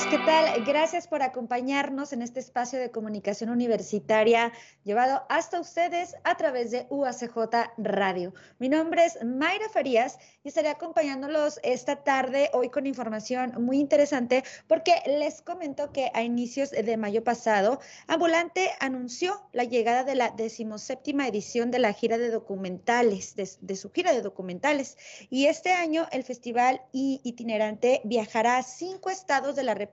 Amigos, 0.00 0.18
¿qué 0.18 0.24
tal? 0.24 0.64
Gracias 0.64 1.06
por 1.06 1.22
acompañarnos 1.22 2.14
en 2.14 2.22
este 2.22 2.40
espacio 2.40 2.78
de 2.78 2.90
comunicación 2.90 3.50
universitaria 3.50 4.50
llevado 4.82 5.24
hasta 5.28 5.60
ustedes 5.60 6.14
a 6.24 6.38
través 6.38 6.70
de 6.70 6.86
UACJ 6.88 7.36
Radio. 7.76 8.32
Mi 8.58 8.70
nombre 8.70 9.04
es 9.04 9.22
Mayra 9.22 9.68
Farías 9.68 10.18
y 10.42 10.48
estaré 10.48 10.70
acompañándolos 10.70 11.60
esta 11.62 11.96
tarde 11.96 12.48
hoy 12.54 12.70
con 12.70 12.86
información 12.86 13.52
muy 13.62 13.78
interesante 13.78 14.42
porque 14.68 14.94
les 15.04 15.42
comento 15.42 15.92
que 15.92 16.10
a 16.14 16.22
inicios 16.22 16.70
de 16.70 16.96
mayo 16.96 17.22
pasado, 17.22 17.78
Ambulante 18.06 18.70
anunció 18.80 19.42
la 19.52 19.64
llegada 19.64 20.02
de 20.02 20.14
la 20.14 20.30
decimoséptima 20.30 21.28
edición 21.28 21.70
de 21.70 21.78
la 21.78 21.92
gira 21.92 22.16
de 22.16 22.30
documentales, 22.30 23.36
de, 23.36 23.50
de 23.60 23.76
su 23.76 23.90
gira 23.92 24.14
de 24.14 24.22
documentales. 24.22 24.96
Y 25.28 25.46
este 25.46 25.72
año 25.72 26.06
el 26.10 26.24
festival 26.24 26.80
itinerante 26.92 28.00
viajará 28.04 28.56
a 28.56 28.62
cinco 28.62 29.10
estados 29.10 29.56
de 29.56 29.64
la 29.64 29.74
República 29.74 29.89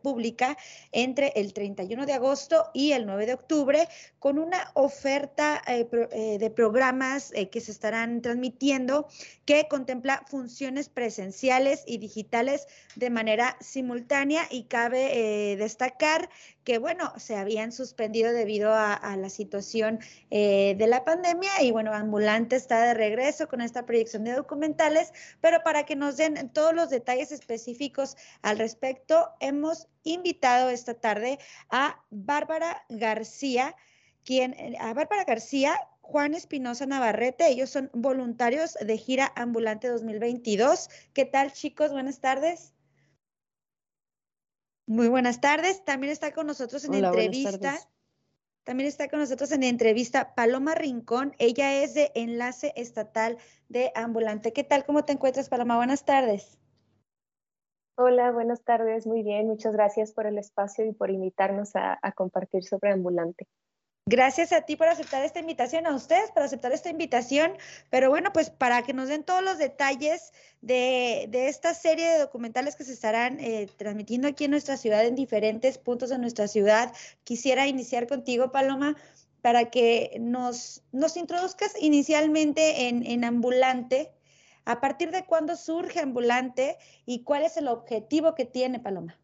entre 0.91 1.33
el 1.35 1.53
31 1.53 2.05
de 2.05 2.13
agosto 2.13 2.69
y 2.73 2.91
el 2.91 3.05
9 3.05 3.25
de 3.25 3.33
octubre 3.33 3.87
con 4.19 4.39
una 4.39 4.71
oferta 4.73 5.61
eh, 5.67 5.87
eh, 6.11 6.37
de 6.39 6.49
programas 6.49 7.31
eh, 7.33 7.49
que 7.49 7.61
se 7.61 7.71
estarán 7.71 8.21
transmitiendo 8.21 9.07
que 9.45 9.67
contempla 9.69 10.23
funciones 10.27 10.89
presenciales 10.89 11.83
y 11.85 11.97
digitales 11.97 12.67
de 12.95 13.09
manera 13.09 13.57
simultánea. 13.61 14.47
Y 14.49 14.63
cabe 14.63 15.55
destacar 15.57 16.29
que, 16.67 16.79
bueno, 16.79 17.13
se 17.15 17.37
habían 17.37 17.71
suspendido 17.71 18.33
debido 18.33 18.73
a, 18.73 19.15
la 19.15 19.29
situación 19.29 19.99
de 20.29 20.85
la 20.85 21.05
pandemia 21.05 21.49
y, 21.61 21.71
bueno, 21.71 21.93
Ambulante 21.93 22.57
está 22.57 22.81
de 22.81 22.93
regreso 22.93 23.47
con 23.47 23.61
esta 23.61 23.85
proyección 23.85 24.25
de 24.25 24.33
documentales, 24.33 25.13
pero 25.39 25.63
para 25.63 25.85
que 25.85 25.95
nos 25.95 26.17
den 26.17 26.49
todos 26.49 26.73
los 26.73 26.89
detalles 26.89 27.31
específicos 27.31 28.17
al 28.41 28.57
respecto, 28.57 29.29
hemos 29.39 29.87
invitado 30.03 30.69
esta 30.69 30.95
tarde 30.95 31.39
a 31.69 32.03
Bárbara 32.09 32.83
García, 32.89 33.73
quien, 34.25 34.51
eh, 34.55 34.75
a 34.77 34.93
Bárbara 34.93 35.23
García, 35.23 35.79
Juan 36.01 36.33
Espinosa 36.33 36.85
Navarrete, 36.85 37.47
ellos 37.47 37.69
son 37.69 37.89
voluntarios 37.93 38.73
de 38.73 38.97
Gira 38.97 39.31
Ambulante 39.37 39.87
2022. 39.87 40.89
¿Qué 41.13 41.23
tal, 41.23 41.53
chicos? 41.53 41.93
Buenas 41.93 42.19
tardes. 42.19 42.73
Muy 44.87 45.09
buenas 45.09 45.41
tardes. 45.41 45.83
También 45.83 46.13
está 46.13 46.31
con 46.31 46.47
nosotros 46.47 46.85
en 46.85 46.93
entrevista. 46.93 47.75
También 48.63 48.87
está 48.87 49.09
con 49.09 49.19
nosotros 49.19 49.51
en 49.51 49.63
entrevista 49.63 50.33
Paloma 50.33 50.75
Rincón. 50.75 51.33
Ella 51.39 51.83
es 51.83 51.93
de 51.93 52.11
Enlace 52.15 52.71
Estatal 52.77 53.37
de 53.67 53.91
Ambulante. 53.95 54.53
¿Qué 54.53 54.63
tal? 54.63 54.85
¿Cómo 54.85 55.03
te 55.03 55.11
encuentras, 55.11 55.49
Paloma? 55.49 55.75
Buenas 55.75 56.05
tardes. 56.05 56.57
Hola, 57.95 58.31
buenas 58.31 58.63
tardes. 58.63 59.05
Muy 59.05 59.23
bien. 59.23 59.47
Muchas 59.47 59.73
gracias 59.73 60.13
por 60.13 60.25
el 60.25 60.37
espacio 60.37 60.85
y 60.85 60.93
por 60.93 61.11
invitarnos 61.11 61.75
a, 61.75 61.99
compartir 62.15 62.63
sobre 62.63 62.91
Ambulante. 62.91 63.45
Gracias 64.09 64.53
a 64.53 64.61
ti 64.61 64.77
por 64.77 64.87
aceptar 64.87 65.25
esta 65.25 65.41
invitación, 65.41 65.85
a 65.85 65.93
ustedes 65.93 66.31
por 66.31 66.41
aceptar 66.41 66.71
esta 66.71 66.89
invitación, 66.89 67.51
pero 67.89 68.09
bueno, 68.09 68.31
pues 68.31 68.49
para 68.49 68.81
que 68.83 68.93
nos 68.93 69.09
den 69.09 69.25
todos 69.25 69.43
los 69.43 69.57
detalles 69.57 70.31
de, 70.61 71.27
esta 71.33 71.73
serie 71.73 72.07
de 72.07 72.19
documentales 72.19 72.77
que 72.77 72.85
se 72.85 72.93
estarán 72.93 73.37
eh, 73.41 73.67
transmitiendo 73.75 74.29
aquí 74.29 74.45
en 74.45 74.51
nuestra 74.51 74.77
ciudad, 74.77 75.05
en 75.05 75.15
diferentes 75.15 75.77
puntos 75.77 76.09
de 76.09 76.19
nuestra 76.19 76.47
ciudad, 76.47 76.93
quisiera 77.25 77.67
iniciar 77.67 78.07
contigo, 78.07 78.49
Paloma, 78.49 78.95
para 79.41 79.69
que 79.69 80.15
nos, 80.21 80.83
nos 80.93 81.17
introduzcas 81.17 81.73
inicialmente 81.77 82.87
en, 82.87 83.05
en 83.05 83.25
Ambulante, 83.25 84.13
¿A 84.63 84.81
partir 84.81 85.11
de 85.11 85.25
cuándo 85.25 85.55
surge 85.55 86.01
Ambulante 86.01 86.77
y 87.05 87.23
cuál 87.23 87.43
es 87.43 87.55
el 87.55 87.69
objetivo 87.69 88.35
que 88.35 88.43
tiene 88.43 88.81
Paloma? 88.81 89.17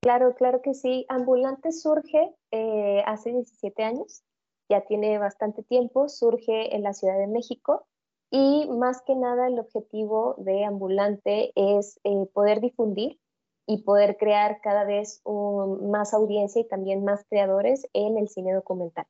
Claro, 0.00 0.34
claro 0.34 0.62
que 0.62 0.74
sí. 0.74 1.04
Ambulante 1.08 1.72
surge 1.72 2.34
eh, 2.52 3.02
hace 3.06 3.30
17 3.30 3.82
años, 3.82 4.22
ya 4.68 4.82
tiene 4.82 5.18
bastante 5.18 5.62
tiempo, 5.64 6.08
surge 6.08 6.74
en 6.76 6.82
la 6.82 6.92
Ciudad 6.92 7.18
de 7.18 7.26
México 7.26 7.86
y 8.30 8.68
más 8.70 9.02
que 9.02 9.16
nada 9.16 9.48
el 9.48 9.58
objetivo 9.58 10.34
de 10.38 10.64
Ambulante 10.64 11.52
es 11.56 11.98
eh, 12.04 12.26
poder 12.32 12.60
difundir 12.60 13.18
y 13.66 13.82
poder 13.82 14.16
crear 14.16 14.60
cada 14.62 14.84
vez 14.84 15.20
más 15.24 16.14
audiencia 16.14 16.60
y 16.62 16.68
también 16.68 17.04
más 17.04 17.24
creadores 17.28 17.86
en 17.92 18.16
el 18.16 18.28
cine 18.28 18.54
documental. 18.54 19.06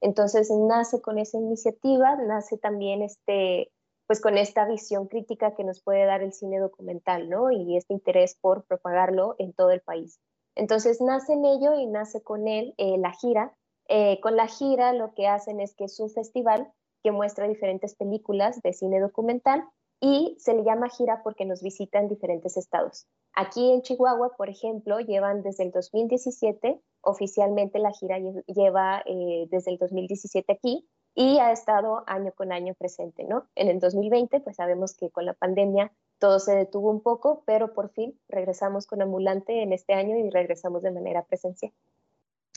Entonces 0.00 0.50
nace 0.50 1.00
con 1.00 1.18
esa 1.18 1.38
iniciativa, 1.38 2.16
nace 2.16 2.58
también 2.58 3.02
este, 3.02 3.70
pues 4.06 4.20
con 4.20 4.38
esta 4.38 4.66
visión 4.66 5.06
crítica 5.06 5.54
que 5.54 5.64
nos 5.64 5.82
puede 5.82 6.06
dar 6.06 6.22
el 6.22 6.32
cine 6.32 6.58
documental, 6.58 7.28
¿no? 7.28 7.52
Y 7.52 7.76
este 7.76 7.92
interés 7.92 8.36
por 8.40 8.64
propagarlo 8.64 9.36
en 9.38 9.52
todo 9.52 9.70
el 9.70 9.80
país. 9.80 10.18
Entonces 10.54 11.00
nace 11.00 11.32
en 11.32 11.44
ello 11.44 11.74
y 11.74 11.86
nace 11.86 12.22
con 12.22 12.48
él 12.48 12.74
eh, 12.78 12.98
la 12.98 13.12
gira. 13.12 13.54
Eh, 13.88 14.20
con 14.20 14.36
la 14.36 14.46
gira 14.46 14.92
lo 14.92 15.14
que 15.14 15.26
hacen 15.26 15.60
es 15.60 15.74
que 15.74 15.84
es 15.84 15.98
un 16.00 16.10
festival 16.10 16.72
que 17.02 17.12
muestra 17.12 17.48
diferentes 17.48 17.94
películas 17.94 18.60
de 18.62 18.72
cine 18.72 19.00
documental 19.00 19.64
y 20.00 20.36
se 20.38 20.54
le 20.54 20.64
llama 20.64 20.88
gira 20.88 21.22
porque 21.22 21.44
nos 21.44 21.62
visitan 21.62 22.08
diferentes 22.08 22.56
estados. 22.56 23.06
Aquí 23.34 23.72
en 23.72 23.82
Chihuahua, 23.82 24.36
por 24.36 24.48
ejemplo, 24.48 24.98
llevan 25.00 25.42
desde 25.42 25.64
el 25.64 25.70
2017, 25.70 26.80
oficialmente 27.02 27.78
la 27.78 27.92
gira 27.92 28.18
lleva 28.46 29.02
eh, 29.06 29.46
desde 29.50 29.72
el 29.72 29.78
2017 29.78 30.52
aquí 30.52 30.88
y 31.14 31.38
ha 31.38 31.52
estado 31.52 32.02
año 32.06 32.32
con 32.32 32.52
año 32.52 32.74
presente, 32.74 33.24
¿no? 33.24 33.46
En 33.54 33.68
el 33.68 33.78
2020, 33.78 34.40
pues 34.40 34.56
sabemos 34.56 34.94
que 34.94 35.10
con 35.10 35.26
la 35.26 35.34
pandemia 35.34 35.92
todo 36.20 36.38
se 36.38 36.54
detuvo 36.54 36.90
un 36.90 37.00
poco, 37.00 37.42
pero 37.46 37.72
por 37.74 37.90
fin 37.90 38.16
regresamos 38.28 38.86
con 38.86 39.02
Ambulante 39.02 39.62
en 39.62 39.72
este 39.72 39.94
año 39.94 40.16
y 40.16 40.30
regresamos 40.30 40.82
de 40.82 40.92
manera 40.92 41.24
presencial. 41.24 41.72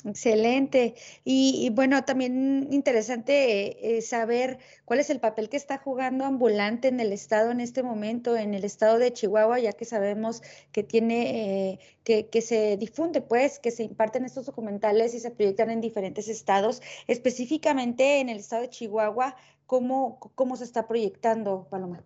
Excelente. 0.06 0.96
Y, 1.24 1.70
bueno, 1.70 2.04
también 2.04 2.68
interesante 2.72 3.98
eh, 3.98 4.02
saber 4.02 4.58
cuál 4.84 5.00
es 5.00 5.10
el 5.10 5.22
papel 5.22 5.48
que 5.48 5.56
está 5.56 5.78
jugando 5.78 6.26
Ambulante 6.26 6.90
en 6.90 7.00
el 7.00 7.14
estado 7.14 7.52
en 7.52 7.62
este 7.62 7.84
momento, 7.84 8.36
en 8.36 8.54
el 8.54 8.66
estado 8.66 9.00
de 9.00 9.14
Chihuahua, 9.14 9.60
ya 9.60 9.72
que 9.72 9.86
sabemos 9.86 10.42
que 10.74 10.84
tiene, 10.84 11.72
eh, 11.72 11.80
que, 12.04 12.28
que, 12.28 12.42
se 12.42 12.76
difunde, 12.76 13.22
pues, 13.22 13.60
que 13.60 13.72
se 13.72 13.84
imparten 13.84 14.26
estos 14.26 14.46
documentales 14.46 15.14
y 15.14 15.22
se 15.22 15.32
proyectan 15.32 15.70
en 15.70 15.80
diferentes 15.80 16.28
estados. 16.28 16.82
Específicamente 17.08 18.20
en 18.20 18.28
el 18.28 18.40
estado 18.40 18.64
de 18.64 18.70
Chihuahua, 18.70 19.38
¿cómo, 19.68 20.20
cómo 20.36 20.58
se 20.58 20.66
está 20.66 20.86
proyectando, 20.86 21.68
Paloma? 21.70 22.04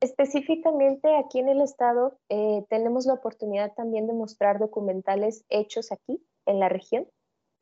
Específicamente 0.00 1.16
aquí 1.16 1.38
en 1.38 1.48
el 1.48 1.62
estado 1.62 2.18
eh, 2.28 2.64
tenemos 2.68 3.06
la 3.06 3.14
oportunidad 3.14 3.72
también 3.74 4.06
de 4.06 4.12
mostrar 4.12 4.58
documentales 4.58 5.44
hechos 5.48 5.90
aquí 5.90 6.22
en 6.44 6.60
la 6.60 6.68
región. 6.68 7.08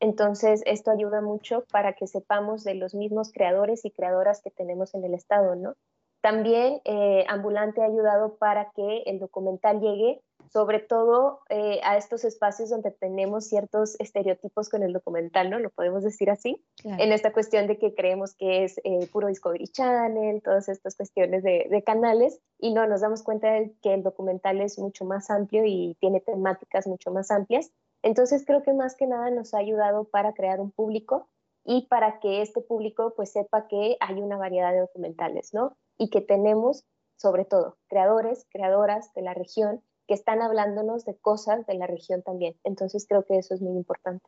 Entonces, 0.01 0.61
esto 0.65 0.91
ayuda 0.91 1.21
mucho 1.21 1.63
para 1.71 1.93
que 1.93 2.07
sepamos 2.07 2.65
de 2.65 2.75
los 2.75 2.93
mismos 2.93 3.31
creadores 3.31 3.85
y 3.85 3.91
creadoras 3.91 4.41
que 4.41 4.51
tenemos 4.51 4.93
en 4.93 5.05
el 5.05 5.13
estado, 5.13 5.55
¿no? 5.55 5.75
También 6.21 6.81
eh, 6.83 7.23
Ambulante 7.29 7.81
ha 7.81 7.85
ayudado 7.85 8.35
para 8.37 8.71
que 8.71 9.03
el 9.05 9.19
documental 9.19 9.79
llegue 9.79 10.21
sobre 10.51 10.79
todo 10.79 11.41
eh, 11.49 11.79
a 11.83 11.97
estos 11.97 12.23
espacios 12.23 12.69
donde 12.69 12.91
tenemos 12.91 13.45
ciertos 13.45 13.95
estereotipos 13.99 14.69
con 14.69 14.83
el 14.83 14.93
documental, 14.93 15.49
¿no? 15.49 15.59
Lo 15.59 15.69
podemos 15.69 16.03
decir 16.03 16.29
así, 16.29 16.63
en 16.83 17.11
esta 17.11 17.33
cuestión 17.33 17.67
de 17.67 17.77
que 17.77 17.93
creemos 17.93 18.35
que 18.35 18.63
es 18.63 18.79
eh, 18.83 19.07
puro 19.11 19.27
Discovery 19.27 19.67
Channel, 19.67 20.41
todas 20.41 20.69
estas 20.69 20.95
cuestiones 20.95 21.43
de, 21.43 21.67
de, 21.69 21.83
canales, 21.83 22.39
y 22.59 22.73
no, 22.73 22.87
nos 22.87 23.01
damos 23.01 23.23
cuenta 23.23 23.51
de 23.51 23.73
que 23.81 23.93
el 23.93 24.03
documental 24.03 24.61
es 24.61 24.79
mucho 24.79 25.05
más 25.05 25.29
amplio 25.29 25.63
y 25.65 25.95
tiene 25.99 26.19
temáticas 26.21 26.87
mucho 26.87 27.11
más 27.11 27.31
amplias, 27.31 27.71
entonces 28.01 28.45
creo 28.45 28.63
que 28.63 28.73
más 28.73 28.95
que 28.95 29.07
nada 29.07 29.29
nos 29.31 29.53
ha 29.53 29.57
ayudado 29.57 30.05
para 30.05 30.33
crear 30.33 30.59
un 30.59 30.71
público 30.71 31.27
y 31.63 31.87
para 31.87 32.19
que 32.19 32.41
este 32.41 32.61
público 32.61 33.13
pues 33.15 33.31
sepa 33.31 33.67
que 33.67 33.97
hay 33.99 34.21
una 34.21 34.37
variedad 34.37 34.71
de 34.71 34.79
documentales, 34.79 35.53
¿no? 35.53 35.75
Y 35.97 36.09
que 36.09 36.21
tenemos 36.21 36.85
sobre 37.17 37.45
todo 37.45 37.77
creadores, 37.87 38.45
creadoras 38.51 39.13
de 39.13 39.21
la 39.21 39.33
región 39.33 39.81
que 40.07 40.13
están 40.13 40.41
hablándonos 40.41 41.05
de 41.05 41.15
cosas 41.15 41.65
de 41.65 41.75
la 41.75 41.87
región 41.87 42.21
también. 42.21 42.55
Entonces 42.63 43.05
creo 43.07 43.25
que 43.25 43.37
eso 43.37 43.53
es 43.53 43.61
muy 43.61 43.75
importante. 43.75 44.25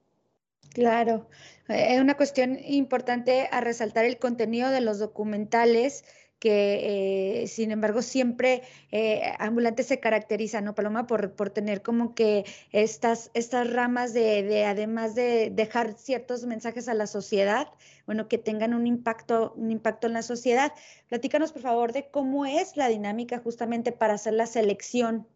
Claro, 0.73 1.27
es 1.69 1.99
una 1.99 2.17
cuestión 2.17 2.57
importante 2.63 3.47
a 3.51 3.61
resaltar 3.61 4.05
el 4.05 4.19
contenido 4.19 4.69
de 4.69 4.81
los 4.81 4.99
documentales 4.99 6.03
que 6.39 7.41
eh, 7.43 7.47
sin 7.47 7.71
embargo 7.71 8.01
siempre 8.01 8.61
eh, 8.91 9.33
Ambulante 9.39 9.83
se 9.83 9.99
caracteriza, 9.99 10.61
¿no, 10.61 10.75
Paloma? 10.75 11.07
Por, 11.07 11.33
por 11.33 11.49
tener 11.49 11.81
como 11.81 12.13
que 12.13 12.45
estas, 12.71 13.31
estas 13.33 13.71
ramas 13.73 14.13
de, 14.13 14.43
de, 14.43 14.65
además 14.65 15.15
de 15.15 15.49
dejar 15.51 15.93
ciertos 15.93 16.45
mensajes 16.45 16.87
a 16.89 16.93
la 16.93 17.07
sociedad, 17.07 17.69
bueno, 18.05 18.27
que 18.27 18.37
tengan 18.37 18.73
un 18.73 18.85
impacto, 18.85 19.53
un 19.55 19.71
impacto 19.71 20.07
en 20.07 20.13
la 20.13 20.21
sociedad. 20.21 20.73
Platícanos, 21.09 21.51
por 21.51 21.63
favor, 21.63 21.91
de 21.91 22.09
cómo 22.09 22.45
es 22.45 22.77
la 22.77 22.87
dinámica 22.87 23.39
justamente 23.39 23.91
para 23.91 24.13
hacer 24.13 24.33
la 24.33 24.45
selección 24.45 25.27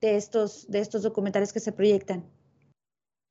de 0.00 0.16
estos, 0.16 0.70
de 0.70 0.80
estos 0.80 1.02
documentales 1.02 1.52
que 1.52 1.60
se 1.60 1.72
proyectan. 1.72 2.24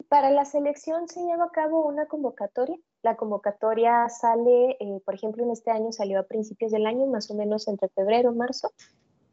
Para 0.09 0.29
la 0.29 0.45
selección 0.45 1.07
se 1.07 1.21
lleva 1.21 1.45
a 1.45 1.51
cabo 1.51 1.85
una 1.85 2.05
convocatoria 2.07 2.77
La 3.01 3.15
convocatoria 3.15 4.07
sale, 4.09 4.77
eh, 4.79 5.01
por 5.03 5.15
ejemplo, 5.15 5.43
en 5.43 5.51
este 5.51 5.71
año 5.71 5.91
salió 5.91 6.19
a 6.19 6.23
principios 6.23 6.71
del 6.71 6.85
año, 6.85 7.07
más 7.07 7.29
o 7.31 7.35
menos 7.35 7.67
entre 7.67 7.89
febrero 7.89 8.31
y 8.31 8.35
marzo. 8.35 8.71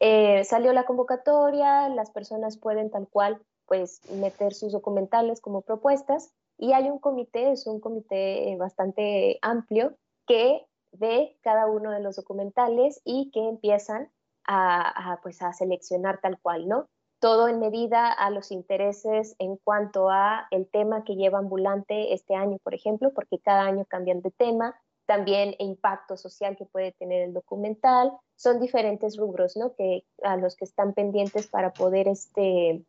Eh, 0.01 0.45
salió 0.45 0.73
la 0.73 0.85
convocatoria, 0.85 1.89
las 1.89 2.11
personas 2.11 2.59
pueden 2.59 2.91
tal 2.91 3.07
cual 3.09 3.41
pues 3.67 4.01
meter 4.11 4.53
sus 4.53 4.73
documentales 4.73 5.41
como 5.41 5.63
propuestas 5.63 6.33
y 6.59 6.73
hay 6.73 6.91
un 6.91 6.99
comité, 6.99 7.53
es 7.53 7.67
un 7.67 7.81
comité 7.81 8.57
bastante 8.59 9.39
amplio 9.43 9.97
que 10.27 10.67
ve 10.93 11.39
cada 11.43 11.67
uno 11.67 11.91
de 11.91 12.01
los 12.01 12.17
documentales 12.17 13.01
y 13.05 13.31
que 13.31 13.49
empiezan 13.49 14.11
a, 14.45 15.21
pues 15.23 15.41
a 15.43 15.53
seleccionar 15.53 16.21
tal 16.21 16.39
cual, 16.41 16.69
¿no? 16.69 16.89
Todo 17.23 17.47
en 17.47 17.61
medida 17.61 18.11
a 18.11 18.31
los 18.31 18.51
intereses 18.51 19.37
en 19.39 19.57
cuanto 19.57 20.11
a 20.11 20.49
el 20.51 20.67
tema 20.69 21.05
que 21.05 21.15
lleva 21.15 21.39
ambulante 21.39 22.15
este 22.15 22.35
año, 22.35 22.59
por 22.65 22.75
ejemplo, 22.75 23.13
porque 23.15 23.39
cada 23.39 23.63
año 23.63 23.85
cambian 23.85 24.23
de 24.23 24.33
tema, 24.33 24.75
también 25.07 25.55
el 25.61 25.69
impacto 25.69 26.17
social 26.17 26.57
que 26.57 26.65
puede 26.65 26.91
tener 26.91 27.23
el 27.23 27.33
documental, 27.33 28.11
son 28.35 28.59
diferentes 28.59 29.17
rubros, 29.17 29.57
¿no? 29.57 29.73
Que 29.77 30.05
a 30.25 30.37
los 30.37 30.57
que 30.57 30.65
están 30.65 30.95
pendientes 30.95 31.47
para 31.47 31.73
poder, 31.73 32.09
este, 32.09 32.85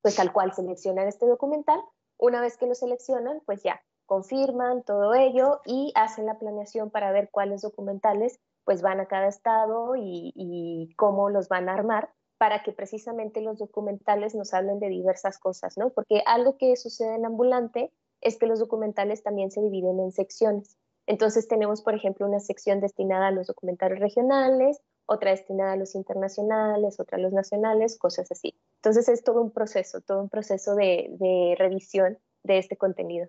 pues 0.00 0.14
tal 0.14 0.32
cual 0.32 0.52
seleccionar 0.52 1.08
este 1.08 1.26
documental. 1.26 1.80
Una 2.18 2.40
vez 2.40 2.56
que 2.56 2.68
lo 2.68 2.76
seleccionan, 2.76 3.42
pues 3.46 3.64
ya 3.64 3.82
confirman 4.06 4.84
todo 4.84 5.12
ello 5.14 5.60
y 5.66 5.90
hacen 5.96 6.26
la 6.26 6.38
planeación 6.38 6.90
para 6.90 7.10
ver 7.10 7.30
cuáles 7.32 7.62
documentales 7.62 8.38
pues 8.62 8.80
van 8.80 9.00
a 9.00 9.06
cada 9.06 9.26
estado 9.26 9.96
y, 9.96 10.32
y 10.36 10.94
cómo 10.94 11.30
los 11.30 11.48
van 11.48 11.68
a 11.68 11.74
armar 11.74 12.10
para 12.42 12.64
que 12.64 12.72
precisamente 12.72 13.40
los 13.40 13.58
documentales 13.58 14.34
nos 14.34 14.52
hablen 14.52 14.80
de 14.80 14.88
diversas 14.88 15.38
cosas, 15.38 15.78
¿no? 15.78 15.90
Porque 15.90 16.24
algo 16.26 16.58
que 16.58 16.74
sucede 16.74 17.14
en 17.14 17.24
ambulante 17.24 17.92
es 18.20 18.36
que 18.36 18.48
los 18.48 18.58
documentales 18.58 19.22
también 19.22 19.52
se 19.52 19.62
dividen 19.62 20.00
en 20.00 20.10
secciones. 20.10 20.76
Entonces 21.06 21.46
tenemos, 21.46 21.82
por 21.82 21.94
ejemplo, 21.94 22.26
una 22.26 22.40
sección 22.40 22.80
destinada 22.80 23.28
a 23.28 23.30
los 23.30 23.46
documentales 23.46 24.00
regionales, 24.00 24.80
otra 25.06 25.30
destinada 25.30 25.74
a 25.74 25.76
los 25.76 25.94
internacionales, 25.94 26.98
otra 26.98 27.16
a 27.16 27.20
los 27.20 27.32
nacionales, 27.32 27.96
cosas 27.96 28.32
así. 28.32 28.56
Entonces 28.74 29.08
es 29.08 29.22
todo 29.22 29.40
un 29.40 29.52
proceso, 29.52 30.00
todo 30.00 30.20
un 30.20 30.28
proceso 30.28 30.74
de, 30.74 31.54
revisión 31.56 32.18
de 32.42 32.58
este 32.58 32.76
contenido. 32.76 33.28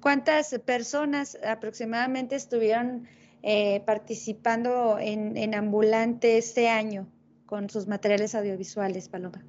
¿Cuántas 0.00 0.58
personas 0.60 1.38
aproximadamente 1.46 2.36
estuvieron 2.36 3.06
eh, 3.42 3.82
participando 3.84 4.98
en, 4.98 5.36
en 5.36 5.54
Ambulante 5.54 6.38
este 6.38 6.70
año? 6.70 7.06
Con 7.46 7.70
sus 7.70 7.86
materiales 7.86 8.34
audiovisuales, 8.34 9.08
Paloma? 9.08 9.44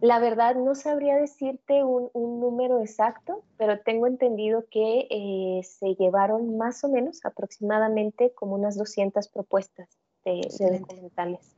La 0.00 0.18
verdad 0.18 0.56
no 0.56 0.74
sabría 0.74 1.16
decirte 1.16 1.82
un, 1.82 2.10
número 2.14 2.80
exacto, 2.80 3.42
pero 3.56 3.80
tengo 3.80 4.06
entendido 4.06 4.66
que 4.70 5.08
eh, 5.10 5.62
se 5.64 5.94
llevaron 5.94 6.58
más 6.58 6.84
o 6.84 6.88
menos 6.88 7.24
aproximadamente 7.24 8.32
como 8.34 8.56
unas 8.56 8.76
200 8.76 9.28
propuestas 9.28 9.88
de, 10.24 10.48
de 10.58 10.78
documentales. 10.80 11.55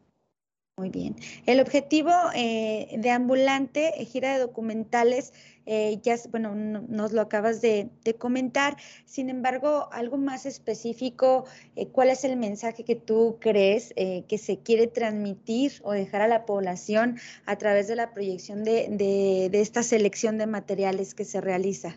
Muy 0.79 0.91
bien. 0.91 1.17
El 1.47 1.59
objetivo 1.59 2.13
eh, 2.37 2.95
de 2.97 3.11
Ambulante, 3.11 4.01
eh, 4.01 4.05
gira 4.05 4.35
de 4.35 4.39
documentales, 4.39 5.33
eh, 5.67 5.99
ya, 6.03 6.15
bueno, 6.31 6.55
nos 6.55 7.13
lo 7.13 7.21
acabas 7.21 7.61
de, 7.61 7.91
comentar. 8.17 8.77
Sin 9.05 9.29
embargo, 9.29 9.89
algo 9.91 10.19
más 10.19 10.47
específico, 10.47 11.47
¿cuál 11.91 12.11
es 12.11 12.23
el 12.25 12.37
mensaje 12.37 12.85
que 12.85 12.95
tú 12.95 13.39
crees 13.41 13.93
que 13.95 14.39
se 14.39 14.61
quiere 14.61 14.87
transmitir 14.87 15.73
o 15.83 15.93
dejar 15.93 16.23
a 16.23 16.29
la 16.29 16.47
población 16.47 17.19
a 17.45 17.57
través 17.59 17.87
de 17.89 17.97
la 17.97 18.15
proyección 18.15 18.65
de 18.65 19.51
esta 19.53 19.83
selección 19.83 20.39
de 20.39 20.47
materiales 20.47 21.15
que 21.15 21.25
se 21.25 21.41
realiza? 21.41 21.97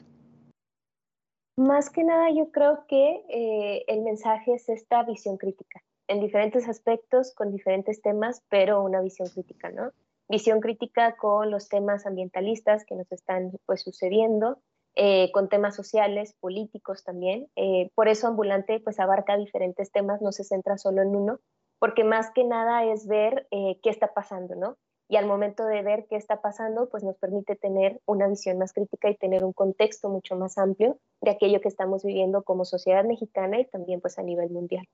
Más 1.56 1.89
que 1.89 2.04
nada, 2.04 2.30
yo 2.36 2.51
creo 2.51 2.86
que 2.88 3.86
el 3.88 4.01
mensaje 4.01 4.56
es 4.56 4.68
esta 4.68 5.04
visión 5.04 5.38
crítica 5.38 5.81
en 6.12 6.19
diferentes 6.19 6.68
aspectos, 6.68 7.34
con 7.34 7.54
diferentes 7.54 8.02
temas, 8.02 8.44
pero 8.50 8.84
una 8.84 9.00
visión 9.00 9.30
crítica, 9.30 9.69
¿no? 9.69 9.92
Visión 10.28 10.60
crítica 10.60 11.16
con 11.16 11.50
los 11.50 11.69
temas 11.69 12.06
ambientalistas 12.06 12.84
que 12.86 12.96
nos 12.96 13.10
están 13.13 13.54
pues 13.66 13.81
sucediendo, 13.81 14.60
eh, 14.96 15.31
con 15.31 15.48
temas 15.48 15.74
sociales, 15.74 16.36
políticos 16.42 17.06
también. 17.06 17.48
Eh, 17.56 17.92
por 17.96 18.10
eso 18.10 18.28
Ambulante 18.28 18.81
pues 18.81 19.00
abarca 19.00 19.38
diferentes 19.38 19.90
temas, 19.94 20.22
no 20.22 20.34
se 20.34 20.44
centra 20.44 20.78
solo 20.78 21.02
en 21.02 21.16
uno, 21.16 21.40
porque 21.80 22.04
más 22.04 22.30
que 22.31 22.44
nada 22.44 22.84
es 22.84 23.07
ver 23.07 23.48
eh, 23.52 23.80
qué 23.81 23.90
está 23.90 24.14
pasando, 24.14 24.56
¿no? 24.56 24.75
Y 25.07 25.16
al 25.16 25.28
momento 25.28 25.66
de 25.66 25.81
ver 25.81 26.07
qué 26.10 26.18
está 26.18 26.42
pasando, 26.42 26.90
pues 26.90 27.04
nos 27.06 27.16
permite 27.18 27.56
tener 27.56 28.02
una 28.06 28.28
visión 28.28 28.57
más 28.57 28.74
crítica 28.74 29.10
y 29.10 29.16
tener 29.16 29.46
un 29.46 29.54
contexto 29.54 30.10
mucho 30.10 30.36
más 30.36 30.57
amplio 30.57 30.98
de 31.22 31.31
aquello 31.31 31.62
que 31.62 31.69
estamos 31.69 32.04
viviendo 32.04 32.44
como 32.44 32.66
sociedad 32.66 33.06
mexicana 33.06 33.62
y 33.62 33.66
también 33.66 34.02
pues 34.02 34.19
a 34.19 34.24
nivel 34.24 34.50
mundial. 34.50 34.86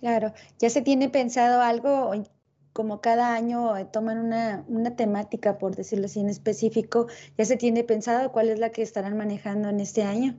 Claro, 0.00 0.32
ya 0.58 0.70
se 0.70 0.82
tiene 0.82 1.08
pensado 1.08 1.60
algo, 1.60 2.12
como 2.72 3.00
cada 3.00 3.34
año 3.34 3.76
eh, 3.76 3.84
toman 3.84 4.18
una, 4.18 4.64
una, 4.68 4.96
temática, 4.96 5.58
por 5.58 5.76
decirlo 5.76 6.06
así, 6.06 6.20
en 6.20 6.28
específico, 6.28 7.06
ya 7.38 7.44
se 7.44 7.56
tiene 7.56 7.84
pensado 7.84 8.32
cuál 8.32 8.50
es 8.50 8.58
la 8.58 8.70
que 8.70 8.82
estarán 8.82 9.16
manejando 9.16 9.68
en 9.68 9.80
este 9.80 10.02
año. 10.02 10.34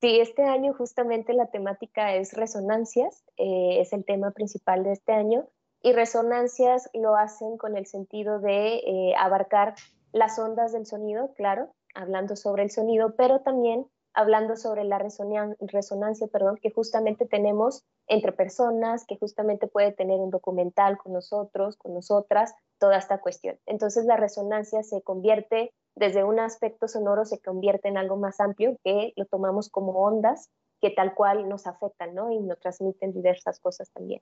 Sí, 0.00 0.20
este 0.20 0.44
año 0.44 0.74
justamente 0.74 1.34
la 1.34 1.46
temática 1.46 2.14
es 2.14 2.32
resonancias, 2.32 3.24
eh, 3.36 3.80
es 3.80 3.92
el 3.92 4.04
tema 4.04 4.30
principal 4.30 4.84
de 4.84 4.92
este 4.92 5.12
año, 5.12 5.48
y 5.82 5.92
resonancias 5.92 6.88
lo 6.94 7.16
hacen 7.16 7.56
con 7.56 7.76
el 7.76 7.86
sentido 7.86 8.38
de 8.38 8.76
eh, 8.76 9.14
abarcar 9.18 9.74
las 10.12 10.38
ondas 10.38 10.72
del 10.72 10.86
sonido, 10.86 11.34
claro, 11.34 11.74
hablando 11.94 12.36
sobre 12.36 12.62
el 12.62 12.70
sonido, 12.70 13.14
pero 13.16 13.40
también 13.40 13.86
hablando 14.18 14.56
sobre 14.56 14.82
la 14.82 14.98
resonancia, 14.98 16.26
perdón, 16.26 16.58
que 16.60 16.72
justamente 16.72 17.24
tenemos 17.24 17.84
entre 18.08 18.32
personas, 18.32 19.04
que 19.06 19.16
justamente 19.16 19.68
puede 19.68 19.92
tener 19.92 20.18
un 20.18 20.30
documental 20.30 20.98
con 20.98 21.12
nosotros, 21.12 21.76
con 21.76 21.94
nosotras, 21.94 22.52
toda 22.80 22.98
esta 22.98 23.20
cuestión. 23.20 23.60
Entonces 23.64 24.06
la 24.06 24.16
resonancia 24.16 24.82
se 24.82 25.02
convierte, 25.02 25.72
desde 25.94 26.24
un 26.24 26.40
aspecto 26.40 26.88
sonoro, 26.88 27.24
se 27.26 27.38
convierte 27.38 27.86
en 27.86 27.96
algo 27.96 28.16
más 28.16 28.40
amplio 28.40 28.76
que 28.82 29.12
lo 29.14 29.24
tomamos 29.26 29.68
como 29.68 29.92
ondas 29.92 30.50
que 30.80 30.90
tal 30.90 31.14
cual 31.14 31.48
nos 31.48 31.68
afectan, 31.68 32.12
¿no? 32.16 32.32
Y 32.32 32.40
nos 32.40 32.58
transmiten 32.58 33.12
diversas 33.12 33.60
cosas 33.60 33.88
también. 33.92 34.20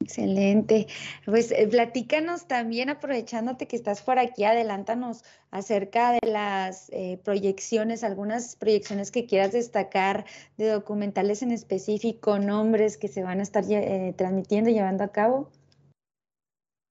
Excelente. 0.00 0.86
Pues 1.24 1.50
eh, 1.50 1.66
platícanos 1.68 2.46
también, 2.46 2.90
aprovechándote 2.90 3.66
que 3.66 3.76
estás 3.76 4.02
por 4.02 4.18
aquí, 4.18 4.44
adelántanos 4.44 5.24
acerca 5.50 6.12
de 6.12 6.30
las 6.30 6.90
eh, 6.90 7.18
proyecciones, 7.24 8.04
algunas 8.04 8.56
proyecciones 8.56 9.10
que 9.10 9.26
quieras 9.26 9.52
destacar 9.52 10.26
de 10.58 10.68
documentales 10.68 11.42
en 11.42 11.50
específico, 11.50 12.38
nombres 12.38 12.98
que 12.98 13.08
se 13.08 13.22
van 13.22 13.40
a 13.40 13.42
estar 13.42 13.64
eh, 13.68 14.14
transmitiendo 14.16 14.70
llevando 14.70 15.02
a 15.02 15.08
cabo. 15.08 15.50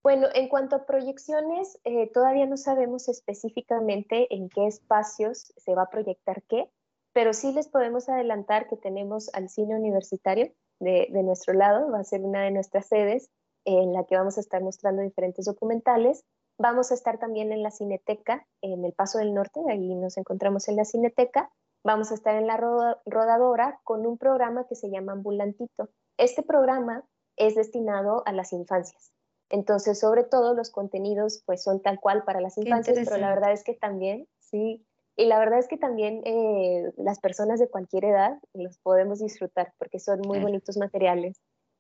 Bueno, 0.04 0.28
en 0.36 0.50
cuanto 0.50 0.76
a 0.76 0.86
proyecciones, 0.86 1.80
todavía 2.14 2.46
no 2.46 2.58
sabemos 2.58 3.10
específicamente 3.10 4.28
en 4.36 4.50
qué 4.50 4.68
espacios 4.68 5.52
se 5.58 5.74
va 5.74 5.84
a 5.84 5.90
proyectar 5.90 6.44
qué, 6.44 6.70
pero 7.12 7.34
sí 7.34 7.52
les 7.54 7.68
podemos 7.68 8.08
adelantar 8.08 8.68
que 8.68 8.78
tenemos 8.78 9.34
al 9.34 9.50
cine 9.50 9.76
universitario, 9.76 10.52
de, 10.80 11.08
nuestro 11.24 11.54
lado, 11.54 11.92
va 11.92 12.00
a 12.00 12.04
ser 12.04 12.22
una 12.22 12.44
de 12.44 12.52
nuestras 12.52 12.88
sedes 12.88 13.30
en 13.66 13.94
la 13.94 14.04
que 14.06 14.16
vamos 14.16 14.38
a 14.38 14.42
estar 14.42 14.62
mostrando 14.62 15.02
diferentes 15.02 15.46
documentales. 15.46 16.24
Vamos 16.58 16.92
a 16.92 16.94
estar 16.94 17.18
también 17.18 17.52
en 17.52 17.64
la 17.64 17.72
Cineteca, 17.72 18.46
en 18.62 18.86
el 18.86 18.94
Paso 18.94 19.18
del 19.18 19.34
Norte, 19.34 19.60
ahí 19.70 19.96
nos 19.96 20.18
encontramos 20.18 20.68
en 20.68 20.78
la 20.78 20.86
Cineteca. 20.86 21.52
Vamos 21.84 22.12
a 22.12 22.16
estar 22.16 22.36
en 22.36 22.48
la 22.48 22.58
rodadora 22.58 23.80
con 23.84 24.06
un 24.06 24.18
programa 24.18 24.66
que 24.68 24.76
se 24.76 24.90
llama 24.90 25.12
Ambulantito. 25.12 25.90
Este 26.18 26.42
programa 26.42 27.04
es 27.36 27.56
destinado 27.56 28.24
a 28.26 28.32
las 28.32 28.54
infancias. 28.54 29.12
Entonces, 29.50 30.00
sobre 30.00 30.24
todo 30.24 30.54
los 30.56 30.72
contenidos 30.72 31.44
pues 31.46 31.64
son 31.64 31.82
tal 31.82 32.00
cual 32.00 32.24
para 32.24 32.42
las 32.42 32.58
infancias, 32.58 32.98
pero 33.04 33.18
la 33.18 33.30
verdad 33.30 33.52
es 33.52 33.64
que 33.64 33.74
también, 33.74 34.28
sí, 34.40 34.86
y 35.18 35.26
la 35.26 35.40
verdad 35.40 35.60
es 35.60 35.68
que 35.68 35.78
también 35.78 36.22
eh, 36.26 36.92
las 36.98 37.20
personas 37.20 37.60
de 37.60 37.70
cualquier 37.70 38.06
edad 38.06 38.38
los 38.54 38.78
podemos 38.80 39.20
disfrutar 39.20 39.74
porque 39.78 40.00
son 40.00 40.22
muy 40.22 40.40
bonitos 40.40 40.78
materiales. 40.78 41.40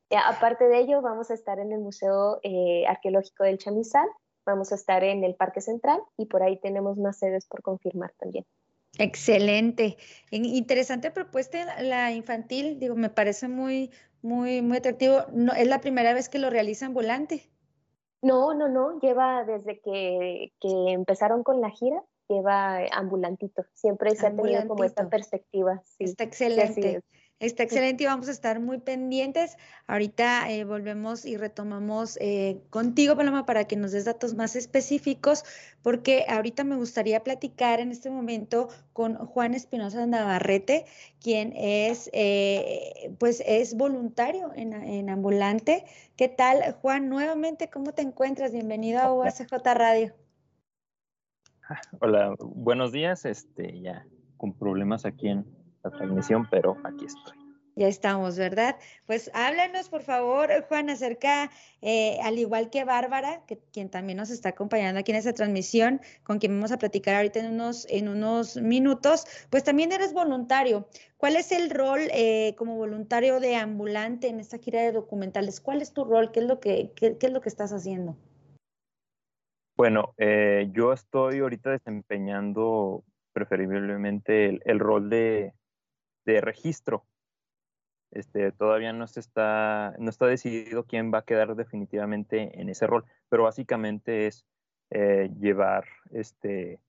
Eh, 0.09 0.15
aparte 0.23 0.65
de 0.65 0.79
ello, 0.79 1.01
vamos 1.01 1.31
a 1.31 1.33
estar 1.33 1.59
en 1.59 1.71
el 1.71 1.79
Museo 1.79 2.39
eh, 2.43 2.85
Arqueológico 2.87 3.43
del 3.43 3.57
Chamizal, 3.57 4.07
vamos 4.45 4.71
a 4.71 4.75
estar 4.75 5.03
en 5.03 5.23
el 5.23 5.35
Parque 5.35 5.59
Central 5.59 5.99
y 6.15 6.27
por 6.27 6.43
ahí 6.43 6.59
tenemos 6.59 6.97
más 6.97 7.17
sedes 7.17 7.45
por 7.45 7.61
confirmar 7.61 8.13
también. 8.17 8.45
Excelente. 8.97 9.97
Interesante 10.31 11.11
propuesta 11.11 11.81
la 11.81 12.13
infantil, 12.13 12.79
digo, 12.79 12.95
me 12.95 13.09
parece 13.09 13.49
muy, 13.49 13.91
muy, 14.21 14.61
muy 14.61 14.77
atractivo. 14.77 15.23
No, 15.33 15.51
¿Es 15.51 15.67
la 15.67 15.81
primera 15.81 16.13
vez 16.13 16.29
que 16.29 16.39
lo 16.39 16.49
realizan 16.49 16.93
volante? 16.93 17.49
No, 18.21 18.53
no, 18.53 18.69
no, 18.69 18.97
lleva 19.01 19.43
desde 19.43 19.81
que, 19.81 20.53
que 20.61 20.91
empezaron 20.93 21.43
con 21.43 21.59
la 21.59 21.69
gira, 21.71 22.01
lleva 22.27 22.79
ambulantito. 22.91 23.65
Siempre 23.73 24.15
se 24.15 24.27
ha 24.27 24.35
tenido 24.35 24.67
como 24.67 24.83
esta 24.83 25.09
perspectiva. 25.09 25.81
Está 25.99 26.23
excelente. 26.23 27.03
Está 27.39 27.63
excelente 27.63 28.03
y 28.05 28.07
vamos 28.07 28.29
a 28.29 28.31
estar 28.31 28.61
muy 28.61 28.77
pendientes. 28.77 29.57
Ahorita 29.87 30.49
eh, 30.49 30.63
volvemos 30.63 31.25
y 31.25 31.35
retomamos 31.35 32.17
eh, 32.21 32.61
contigo, 32.69 33.17
Paloma, 33.17 33.45
para 33.45 33.65
que 33.65 33.75
nos 33.75 33.91
des 33.91 34.05
datos 34.05 34.35
más 34.35 34.55
específicos, 34.55 35.43
porque 35.81 36.25
ahorita 36.29 36.63
me 36.63 36.77
gustaría 36.77 37.21
platicar 37.25 37.81
en 37.81 37.91
este 37.91 38.09
momento 38.09 38.69
con 38.93 39.15
Juan 39.17 39.53
Espinosa 39.53 40.05
Navarrete, 40.07 40.85
quien 41.19 41.51
es, 41.57 42.09
eh, 42.13 43.13
pues, 43.19 43.43
es 43.45 43.75
voluntario 43.75 44.53
en, 44.55 44.71
en, 44.71 45.09
Ambulante. 45.09 45.83
¿Qué 46.15 46.29
tal, 46.29 46.71
Juan? 46.81 47.09
Nuevamente, 47.09 47.69
¿cómo 47.69 47.91
te 47.91 48.01
encuentras? 48.01 48.53
Bienvenido 48.53 49.01
a 49.01 49.13
UACJ 49.13 49.51
Radio. 49.75 50.24
Hola, 52.01 52.35
buenos 52.39 52.91
días. 52.91 53.25
Este, 53.25 53.79
ya 53.81 54.05
con 54.37 54.53
problemas 54.53 55.05
aquí 55.05 55.29
en 55.29 55.45
transmisión, 55.81 56.47
pero 56.49 56.77
aquí 56.83 57.05
estoy. 57.05 57.45
Ya 57.77 57.89
estamos, 57.89 58.37
¿verdad? 58.37 58.77
Pues 59.05 59.29
háblanos, 59.33 59.89
por 59.89 60.01
favor, 60.01 60.49
Juan, 60.69 60.89
acerca, 60.89 61.51
eh, 61.81 62.17
al 62.23 62.39
igual 62.39 62.69
que 62.69 62.85
Bárbara, 62.85 63.43
que, 63.45 63.59
quien 63.73 63.89
también 63.89 64.17
nos 64.17 64.29
está 64.29 64.49
acompañando 64.49 65.01
aquí 65.01 65.11
en 65.11 65.17
esta 65.17 65.33
transmisión, 65.33 65.99
con 66.23 66.39
quien 66.39 66.53
vamos 66.53 66.71
a 66.71 66.77
platicar 66.77 67.15
ahorita 67.15 67.41
en 67.41 67.53
unos, 67.53 67.85
en 67.89 68.07
unos 68.07 68.55
minutos, 68.55 69.27
pues 69.49 69.65
también 69.65 69.91
eres 69.91 70.13
voluntario. 70.13 70.87
¿Cuál 71.17 71.35
es 71.35 71.51
el 71.51 71.69
rol 71.69 71.99
eh, 72.13 72.55
como 72.57 72.77
voluntario 72.77 73.41
de 73.41 73.57
ambulante 73.57 74.29
en 74.29 74.39
esta 74.39 74.57
gira 74.57 74.81
de 74.81 74.93
documentales? 74.93 75.59
¿Cuál 75.59 75.81
es 75.81 75.91
tu 75.91 76.05
rol? 76.05 76.31
¿Qué 76.31 76.39
es 76.39 76.45
lo 76.45 76.61
que, 76.61 76.93
qué, 76.95 77.17
es 77.19 77.31
lo 77.31 77.41
que 77.41 77.49
estás 77.49 77.73
haciendo? 77.73 78.15
Bueno, 79.77 80.13
eh, 80.17 80.69
yo 80.71 80.93
estoy 80.93 81.39
ahorita 81.39 81.69
desempeñando 81.69 83.03
preferiblemente 83.33 84.57
el 84.63 84.79
rol 84.79 85.09
de, 85.09 85.53
de 86.25 86.39
registro. 86.39 87.05
Este, 88.11 88.53
todavía 88.53 88.93
no 88.93 89.05
se 89.07 89.19
está, 89.19 89.93
no 89.99 90.09
está 90.09 90.27
decidido 90.27 90.85
quién 90.85 91.13
va 91.13 91.19
a 91.19 91.25
quedar 91.25 91.57
definitivamente 91.57 92.61
en 92.61 92.69
ese 92.69 92.87
rol, 92.87 93.03
pero 93.27 93.43
básicamente 93.43 94.27
es 94.27 94.45
eh, 94.91 95.29
llevar, 95.41 95.85
este, 96.11 96.79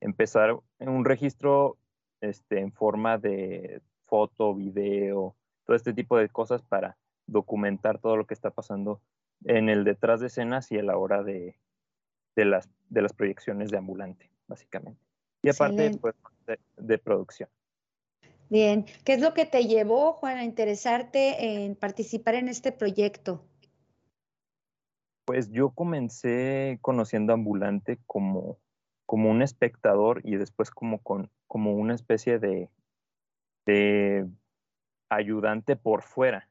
empezar 0.00 0.58
un 0.80 1.06
registro 1.06 1.78
este, 2.20 2.60
en 2.60 2.70
forma 2.70 3.16
de 3.16 3.80
foto, 4.04 4.54
video, 4.54 5.34
todo 5.64 5.74
este 5.74 5.94
tipo 5.94 6.18
de 6.18 6.28
cosas 6.28 6.62
para 6.62 6.98
documentar 7.26 7.98
todo 7.98 8.18
lo 8.18 8.26
que 8.26 8.34
está 8.34 8.50
pasando 8.50 9.00
en 9.44 9.70
el 9.70 9.84
detrás 9.84 10.20
de 10.20 10.26
escenas 10.26 10.70
y 10.70 10.78
a 10.78 10.82
la 10.82 10.98
hora 10.98 11.22
de, 11.22 11.56
de, 12.36 12.44
las, 12.44 12.68
de 12.88 13.02
las 13.02 13.12
proyecciones 13.12 13.70
de 13.70 13.78
ambulante, 13.78 14.30
básicamente. 14.46 15.00
Y 15.42 15.48
aparte 15.48 15.98
pues, 16.00 16.14
de 16.76 16.98
producción. 16.98 17.48
Bien, 18.48 18.86
¿qué 19.04 19.14
es 19.14 19.20
lo 19.20 19.34
que 19.34 19.44
te 19.44 19.66
llevó, 19.66 20.12
Juan, 20.12 20.36
a 20.36 20.44
interesarte 20.44 21.64
en 21.64 21.74
participar 21.74 22.36
en 22.36 22.48
este 22.48 22.70
proyecto? 22.70 23.44
Pues 25.24 25.50
yo 25.50 25.70
comencé 25.70 26.78
conociendo 26.80 27.32
Ambulante 27.32 27.98
como, 28.06 28.58
como 29.04 29.30
un 29.30 29.42
espectador 29.42 30.20
y 30.22 30.36
después 30.36 30.70
como, 30.70 31.02
con, 31.02 31.28
como 31.48 31.72
una 31.72 31.94
especie 31.94 32.38
de, 32.38 32.70
de 33.66 34.28
ayudante 35.10 35.74
por 35.74 36.02
fuera. 36.02 36.48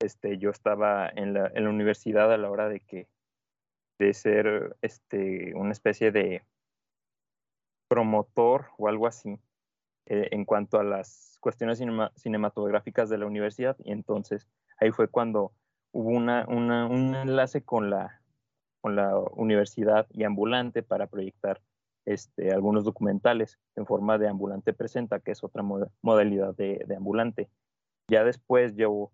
Este, 0.00 0.38
yo 0.38 0.48
estaba 0.48 1.10
en 1.14 1.34
la, 1.34 1.50
en 1.54 1.64
la 1.64 1.70
universidad 1.70 2.32
a 2.32 2.38
la 2.38 2.50
hora 2.50 2.70
de 2.70 2.80
que 2.80 3.06
de 3.98 4.14
ser 4.14 4.76
este, 4.82 5.54
una 5.54 5.72
especie 5.72 6.12
de 6.12 6.42
promotor 7.88 8.66
o 8.78 8.88
algo 8.88 9.06
así 9.06 9.38
eh, 10.06 10.28
en 10.32 10.44
cuanto 10.44 10.78
a 10.78 10.84
las 10.84 11.38
cuestiones 11.40 11.82
cinematográficas 12.16 13.08
de 13.08 13.18
la 13.18 13.26
universidad 13.26 13.76
y 13.84 13.92
entonces 13.92 14.48
ahí 14.80 14.90
fue 14.90 15.08
cuando 15.08 15.52
hubo 15.92 16.10
una, 16.10 16.46
un 16.46 17.14
enlace 17.14 17.62
con 17.62 17.90
la, 17.90 18.20
con 18.80 18.96
la 18.96 19.18
universidad 19.18 20.06
y 20.10 20.24
ambulante 20.24 20.82
para 20.82 21.06
proyectar 21.06 21.60
este, 22.04 22.52
algunos 22.52 22.84
documentales 22.84 23.58
en 23.74 23.84
forma 23.84 24.16
de 24.16 24.28
ambulante 24.28 24.72
presenta, 24.72 25.20
que 25.20 25.32
es 25.32 25.42
otra 25.42 25.62
modalidad 26.02 26.54
de, 26.54 26.84
de, 26.86 26.96
ambulante. 26.96 27.48
Ya 28.08 28.22
después 28.24 28.76
yo, 28.76 29.10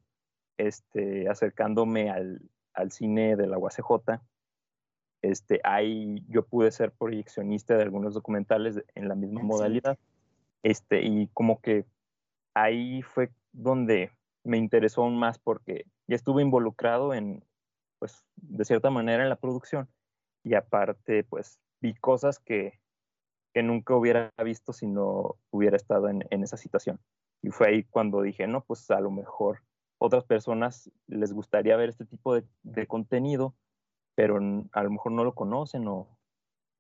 este, 0.59 1.29
acercándome 1.29 2.11
al, 2.11 2.43
al 2.75 2.93
cine 2.93 3.37
de 3.37 3.47
la 3.47 3.59
UACJ, 3.59 4.21
este, 5.23 5.61
ahí 5.62 6.25
yo 6.29 6.45
pude 6.45 6.71
ser 6.73 6.93
proyeccionista 6.93 7.76
de 7.76 7.85
algunos 7.85 8.14
documentales 8.14 8.83
en 8.95 9.09
la 9.09 9.14
misma 9.14 9.43
modalidad. 9.43 9.97
Este, 10.62 11.02
y 11.02 11.29
como 11.29 11.61
que 11.61 11.87
ahí 12.55 13.02
fue 13.02 13.31
donde 13.52 14.11
me 14.45 14.59
interesó 14.59 15.02
aún 15.02 15.19
más 15.19 15.38
porque 15.38 15.87
ya 16.09 16.17
estuve 16.17 16.43
involucrado 16.43 17.14
en, 17.14 17.45
pues, 17.99 18.25
de 18.37 18.64
cierta 18.64 18.91
manera 18.91 19.23
en 19.23 19.29
la 19.29 19.37
producción. 19.37 19.88
Y 20.45 20.55
aparte, 20.55 21.23
pues, 21.25 21.61
vi 21.81 21.95
cosas 21.95 22.41
que, 22.41 22.81
que 23.55 23.62
nunca 23.62 23.95
hubiera 23.95 24.33
visto 24.45 24.73
si 24.73 24.87
no 24.87 25.37
hubiera 25.50 25.76
estado 25.76 26.09
en, 26.09 26.25
en, 26.31 26.43
esa 26.43 26.57
situación. 26.57 26.99
Y 27.43 27.50
fue 27.50 27.69
ahí 27.69 27.85
cuando 27.85 28.23
dije, 28.23 28.47
no, 28.49 28.64
pues 28.64 28.91
a 28.91 29.00
lo 29.00 29.11
mejor 29.11 29.62
otras 29.99 30.25
personas 30.25 30.91
les 31.07 31.33
gustaría 31.33 31.76
ver 31.76 31.91
este 31.91 32.05
tipo 32.05 32.35
de, 32.35 32.45
de 32.64 32.87
contenido, 32.88 33.55
pero 34.14 34.38
a 34.73 34.83
lo 34.83 34.90
mejor 34.90 35.12
no 35.12 35.25
lo 35.25 35.35
conocen 35.35 35.88
o, 35.88 36.09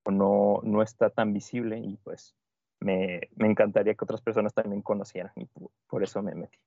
o 0.04 0.10
no, 0.10 0.60
no 0.62 0.82
está 0.82 1.10
tan 1.10 1.32
visible 1.32 1.78
y 1.78 1.96
pues 1.96 2.34
me, 2.82 3.28
encantaría 3.38 3.94
que 3.94 4.04
otras 4.04 4.20
personas 4.20 4.52
también 4.54 4.82
conocieran 4.82 5.32
y 5.36 5.46
por, 5.88 6.02
eso 6.02 6.22
me 6.22 6.34
metí. 6.34 6.58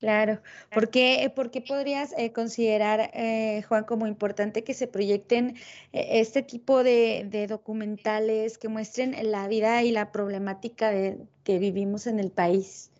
Claro, 0.00 0.40
¿por 0.72 0.90
qué, 0.90 1.32
podrías 1.66 2.12
eh, 2.18 2.32
considerar, 2.32 3.10
eh, 3.14 3.62
Juan, 3.68 3.84
como 3.84 4.06
importante 4.06 4.64
que 4.64 4.74
se 4.74 4.86
proyecten 4.86 5.56
eh, 5.92 6.20
este 6.20 6.42
tipo 6.42 6.82
de, 6.82 7.46
documentales 7.48 8.58
que 8.58 8.68
muestren 8.68 9.14
la 9.30 9.48
vida 9.48 9.82
y 9.82 9.92
la 9.92 10.12
problemática 10.12 10.90
de, 10.90 11.18
que 11.44 11.58
vivimos 11.58 12.06
en 12.06 12.18
el 12.18 12.30
país? 12.30 12.90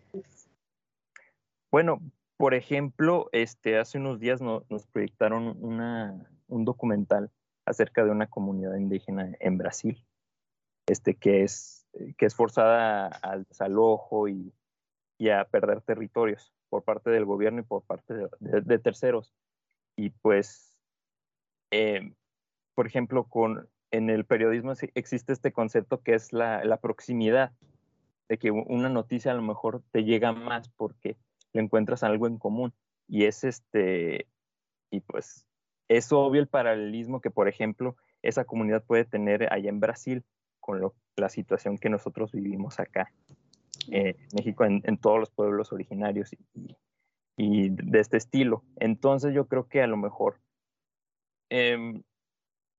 Bueno, 1.69 1.99
por 2.37 2.53
ejemplo, 2.53 3.29
este, 3.33 3.77
hace 3.77 3.97
unos 3.97 4.19
días 4.19 4.41
nos 4.41 4.87
proyectaron 4.91 5.57
un 6.47 6.65
documental 6.65 7.31
acerca 7.65 8.03
de 8.03 8.11
una 8.11 8.27
comunidad 8.27 8.75
indígena 8.75 9.31
en 9.39 9.57
Brasil, 9.57 10.05
este, 10.87 11.15
que 11.15 11.43
es 11.43 11.85
que 12.17 12.25
es 12.25 12.35
forzada 12.35 13.07
al 13.07 13.45
desalojo 13.45 14.27
y, 14.27 14.53
a 15.31 15.45
perder 15.45 15.81
territorios 15.81 16.53
por 16.69 16.83
parte 16.83 17.09
del 17.09 17.25
gobierno 17.25 17.61
y 17.61 17.63
por 17.63 17.83
parte 17.83 18.13
de, 18.39 18.79
terceros. 18.79 19.33
Y 19.95 20.09
pues, 20.09 20.77
eh, 21.71 22.13
por 22.75 22.85
ejemplo, 22.85 23.23
con, 23.23 23.69
en 23.91 24.09
el 24.09 24.25
periodismo 24.25 24.73
existe 24.93 25.31
este 25.31 25.53
concepto 25.53 26.01
que 26.01 26.15
es 26.15 26.33
la, 26.33 26.79
proximidad, 26.81 27.53
de 28.27 28.37
que 28.37 28.51
una 28.51 28.89
noticia 28.89 29.31
a 29.31 29.35
lo 29.35 29.41
mejor 29.41 29.83
te 29.91 30.03
llega 30.03 30.33
más 30.33 30.69
porque 30.69 31.17
le 31.53 31.61
encuentras 31.61 32.03
algo 32.03 32.27
en 32.27 32.37
común. 32.37 32.73
Y 33.07 33.25
es 33.25 33.43
este, 33.43 34.27
y 34.91 34.99
pues 34.99 35.45
es 35.87 36.11
obvio 36.11 36.41
el 36.41 36.47
paralelismo 36.47 37.21
que, 37.21 37.31
por 37.31 37.47
ejemplo, 37.47 37.95
esa 38.21 38.45
comunidad 38.45 38.83
puede 38.83 39.05
tener 39.05 39.51
allá 39.53 39.69
en 39.69 39.79
Brasil 39.79 40.23
con 40.59 40.81
la 41.15 41.29
situación 41.29 41.77
que 41.77 41.89
nosotros 41.89 42.31
vivimos 42.31 42.79
acá 42.79 43.11
eh, 43.91 44.15
en 44.17 44.35
México, 44.35 44.65
en, 44.65 44.97
todos 44.97 45.19
los 45.19 45.29
pueblos 45.29 45.71
originarios 45.71 46.31
y, 47.37 47.69
de 47.69 47.99
este 47.99 48.17
estilo. 48.17 48.63
Entonces 48.77 49.33
yo 49.33 49.47
creo 49.47 49.67
que 49.67 49.83
a 49.83 49.87
lo 49.87 49.97
mejor 49.97 50.39
em, 51.49 52.01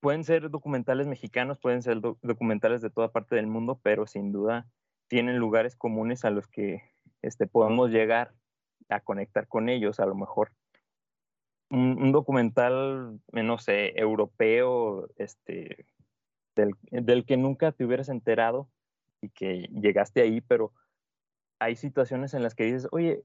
pueden 0.01 0.25
ser 0.25 0.51
documentales 0.51 1.07
mexicanos, 1.07 1.59
pueden 1.59 1.83
ser 1.83 2.01
documentales 2.01 2.81
de 2.81 2.91
toda 2.91 3.13
parte 3.13 3.37
del 3.37 3.47
mundo, 3.47 3.79
pero 3.83 4.07
sin 4.07 4.33
duda 4.33 4.67
tienen 5.09 5.37
lugares 5.37 5.77
comunes 5.77 6.25
a 6.25 6.31
los 6.31 6.49
que 6.49 6.83
este, 7.23 7.47
podemos 7.47 7.91
llegar 7.91 8.35
a 8.89 9.01
conectar 9.01 9.47
con 9.47 9.69
ellos. 9.69 10.01
A 10.01 10.07
lo 10.07 10.17
mejor 10.17 10.51
un, 11.71 12.03
un 12.03 12.13
documental, 12.13 13.21
no 13.33 13.59
sé, 13.59 13.99
europeo, 13.99 15.09
este, 15.17 15.87
del, 16.57 17.25
que 17.25 17.37
nunca 17.37 17.73
te 17.73 17.85
hubieras 17.85 18.09
enterado 18.09 18.69
y 19.21 19.29
que 19.31 19.69
llegaste 19.73 20.23
ahí, 20.23 20.41
pero 20.41 20.73
hay 21.59 21.77
situaciones 21.77 22.35
en 22.35 22.43
las 22.43 22.55
que 22.55 22.65
dices, 22.65 22.89
oye, 22.93 23.23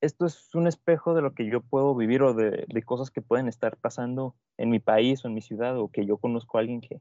esto 0.00 0.26
es 0.26 0.54
un 0.54 0.66
espejo 0.66 1.14
de 1.14 1.22
lo 1.22 1.32
que 1.34 1.46
yo 1.46 1.60
puedo 1.60 1.94
vivir 1.94 2.22
o 2.22 2.34
de, 2.34 2.66
cosas 2.84 3.10
que 3.10 3.22
pueden 3.22 3.48
estar 3.48 3.76
pasando 3.76 4.34
en 4.58 4.68
mi 4.70 4.78
país 4.78 5.24
o 5.24 5.28
en 5.28 5.34
mi 5.34 5.40
ciudad 5.40 5.78
o 5.78 5.88
que 5.88 6.04
yo 6.04 6.18
conozco 6.18 6.58
a 6.58 6.60
alguien 6.60 6.80
que, 6.80 7.00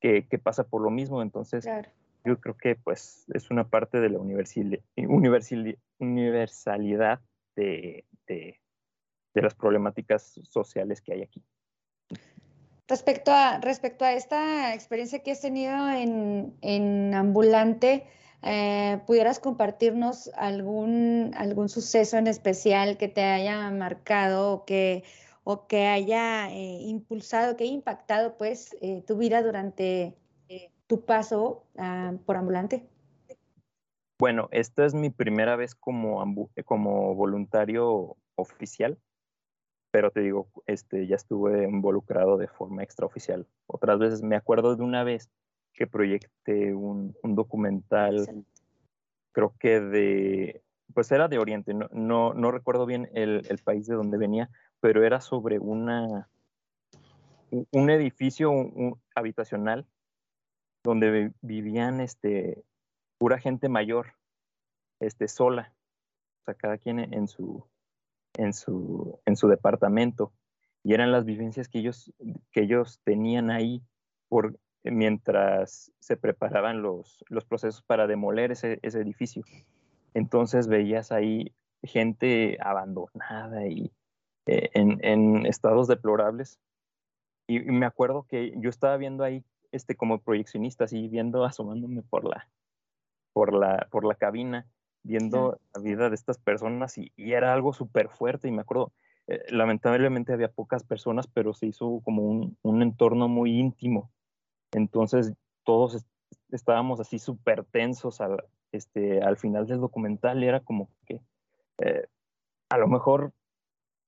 que, 0.00 0.38
pasa 0.38 0.64
por 0.64 0.82
lo 0.82 0.90
mismo. 0.90 1.20
Entonces, 1.20 1.68
yo 2.24 2.40
creo 2.40 2.56
que 2.56 2.76
pues 2.76 3.26
es 3.34 3.50
una 3.50 3.68
parte 3.68 4.00
de 4.00 4.08
la 4.10 4.18
universalidad 5.98 7.20
de, 7.56 8.04
de 8.26 8.60
las 9.42 9.54
problemáticas 9.54 10.40
sociales 10.44 11.00
que 11.00 11.12
hay 11.12 11.22
aquí. 11.22 11.42
Respecto 12.88 13.32
a, 13.32 13.58
respecto 13.58 14.04
a 14.04 14.14
esta 14.14 14.74
experiencia 14.74 15.22
que 15.22 15.32
has 15.32 15.40
tenido 15.42 15.74
en, 15.90 17.14
ambulante, 17.14 18.06
eh, 18.42 19.00
pudieras 19.06 19.40
compartirnos 19.40 20.30
algún, 20.34 21.32
algún 21.36 21.68
suceso 21.68 22.16
en 22.16 22.28
especial 22.28 22.96
que 22.96 23.08
te 23.08 23.22
haya 23.22 23.70
marcado 23.70 24.52
o 24.52 24.64
que, 24.64 25.04
o 25.44 25.66
que 25.66 25.86
haya 25.86 26.50
eh, 26.50 26.78
impulsado, 26.80 27.56
que 27.56 27.64
haya 27.64 27.74
impactado 27.74 28.38
pues 28.38 28.74
eh, 28.80 29.02
tu 29.06 29.18
vida 29.18 29.42
durante 29.42 30.16
tu 30.86 31.04
paso 31.04 31.64
ah, 31.76 32.14
por 32.24 32.36
ambulante. 32.36 32.88
Bueno, 34.18 34.48
esta 34.50 34.84
es 34.84 34.94
mi 34.94 35.10
primera 35.10 35.54
vez 35.54 35.76
como, 35.76 36.50
como 36.64 37.14
voluntario 37.14 38.16
oficial, 38.34 38.98
pero 39.90 40.10
te 40.10 40.20
digo, 40.20 40.48
este, 40.66 41.06
ya 41.06 41.16
estuve 41.16 41.64
involucrado 41.64 42.36
de 42.36 42.48
forma 42.48 42.82
extraoficial. 42.82 43.46
Otras 43.66 43.98
veces 43.98 44.22
me 44.22 44.36
acuerdo 44.36 44.76
de 44.76 44.82
una 44.82 45.04
vez 45.04 45.30
que 45.72 45.86
proyecté 45.86 46.74
un, 46.74 47.14
documental, 47.22 48.44
creo 49.32 49.54
que 49.58 49.80
de, 49.80 50.62
pues 50.92 51.10
era 51.12 51.28
de 51.28 51.38
Oriente, 51.38 51.72
no, 51.74 52.34
no, 52.34 52.50
recuerdo 52.50 52.84
bien 52.84 53.08
el, 53.14 53.42
país 53.64 53.86
de 53.86 53.94
donde 53.94 54.18
venía, 54.18 54.50
pero 54.80 55.04
era 55.04 55.20
sobre 55.20 55.58
una, 55.58 56.28
un 57.50 57.90
edificio 57.90 58.52
habitacional 59.14 59.86
donde 60.84 61.32
vivían 61.42 62.00
este, 62.00 62.64
pura 63.18 63.38
gente 63.38 63.68
mayor, 63.68 64.14
este, 65.00 65.28
sola, 65.28 65.72
o 66.40 66.44
sea, 66.44 66.54
cada 66.54 66.78
quien 66.78 66.98
en 66.98 67.28
su, 67.28 67.64
en 68.38 68.54
su, 68.54 69.20
en 69.26 69.36
su 69.36 69.48
departamento. 69.48 70.32
Y 70.82 70.94
eran 70.94 71.12
las 71.12 71.26
vivencias 71.26 71.68
que 71.68 71.80
ellos, 71.80 72.14
que 72.52 72.62
ellos 72.62 73.00
tenían 73.04 73.50
ahí 73.50 73.82
por, 74.28 74.58
mientras 74.84 75.92
se 75.98 76.16
preparaban 76.16 76.80
los, 76.80 77.24
los 77.28 77.44
procesos 77.44 77.82
para 77.82 78.06
demoler 78.06 78.52
ese, 78.52 78.78
edificio. 78.82 79.44
Entonces 80.14 80.68
veías 80.68 81.12
ahí 81.12 81.52
gente 81.82 82.56
abandonada 82.60 83.66
y 83.66 83.92
eh, 84.46 84.70
en, 84.72 85.44
estados 85.46 85.88
deplorables. 85.88 86.58
Y, 87.46 87.60
me 87.60 87.86
acuerdo 87.86 88.26
que 88.28 88.54
yo 88.56 88.70
estaba 88.70 88.96
viendo 88.96 89.24
ahí 89.24 89.44
este, 89.72 89.96
como 89.96 90.20
proyeccionista, 90.20 90.84
así 90.84 91.08
viendo, 91.08 91.44
asomándome 91.44 92.02
por 92.02 92.24
la, 92.24 92.48
por 93.32 93.52
la, 93.52 93.88
por 93.90 94.04
la 94.04 94.14
cabina, 94.14 94.66
viendo 95.08 95.58
la 95.74 95.82
vida 95.82 96.08
de 96.08 96.14
estas 96.14 96.38
personas 96.38 96.98
y, 96.98 97.12
era 97.16 97.52
algo 97.52 97.72
súper 97.72 98.08
fuerte. 98.08 98.46
Y 98.46 98.52
me 98.52 98.60
acuerdo, 98.60 98.92
eh, 99.26 99.42
lamentablemente 99.50 100.32
había 100.32 100.52
pocas 100.52 100.84
personas, 100.84 101.26
pero 101.26 101.54
se 101.54 101.66
hizo 101.66 102.00
como 102.04 102.22
un, 102.22 102.56
un 102.62 102.82
entorno 102.82 103.28
muy 103.28 103.58
íntimo 103.58 104.10
entonces 104.72 105.32
todos 105.64 106.04
estábamos 106.50 107.00
así 107.00 107.18
súper 107.18 107.64
tensos 107.64 108.20
al, 108.20 108.42
este, 108.72 109.22
al 109.22 109.36
final 109.36 109.66
del 109.66 109.80
documental 109.80 110.42
y 110.42 110.46
era 110.46 110.60
como 110.60 110.90
que 111.06 111.20
eh, 111.78 112.06
a 112.68 112.78
lo 112.78 112.88
mejor 112.88 113.32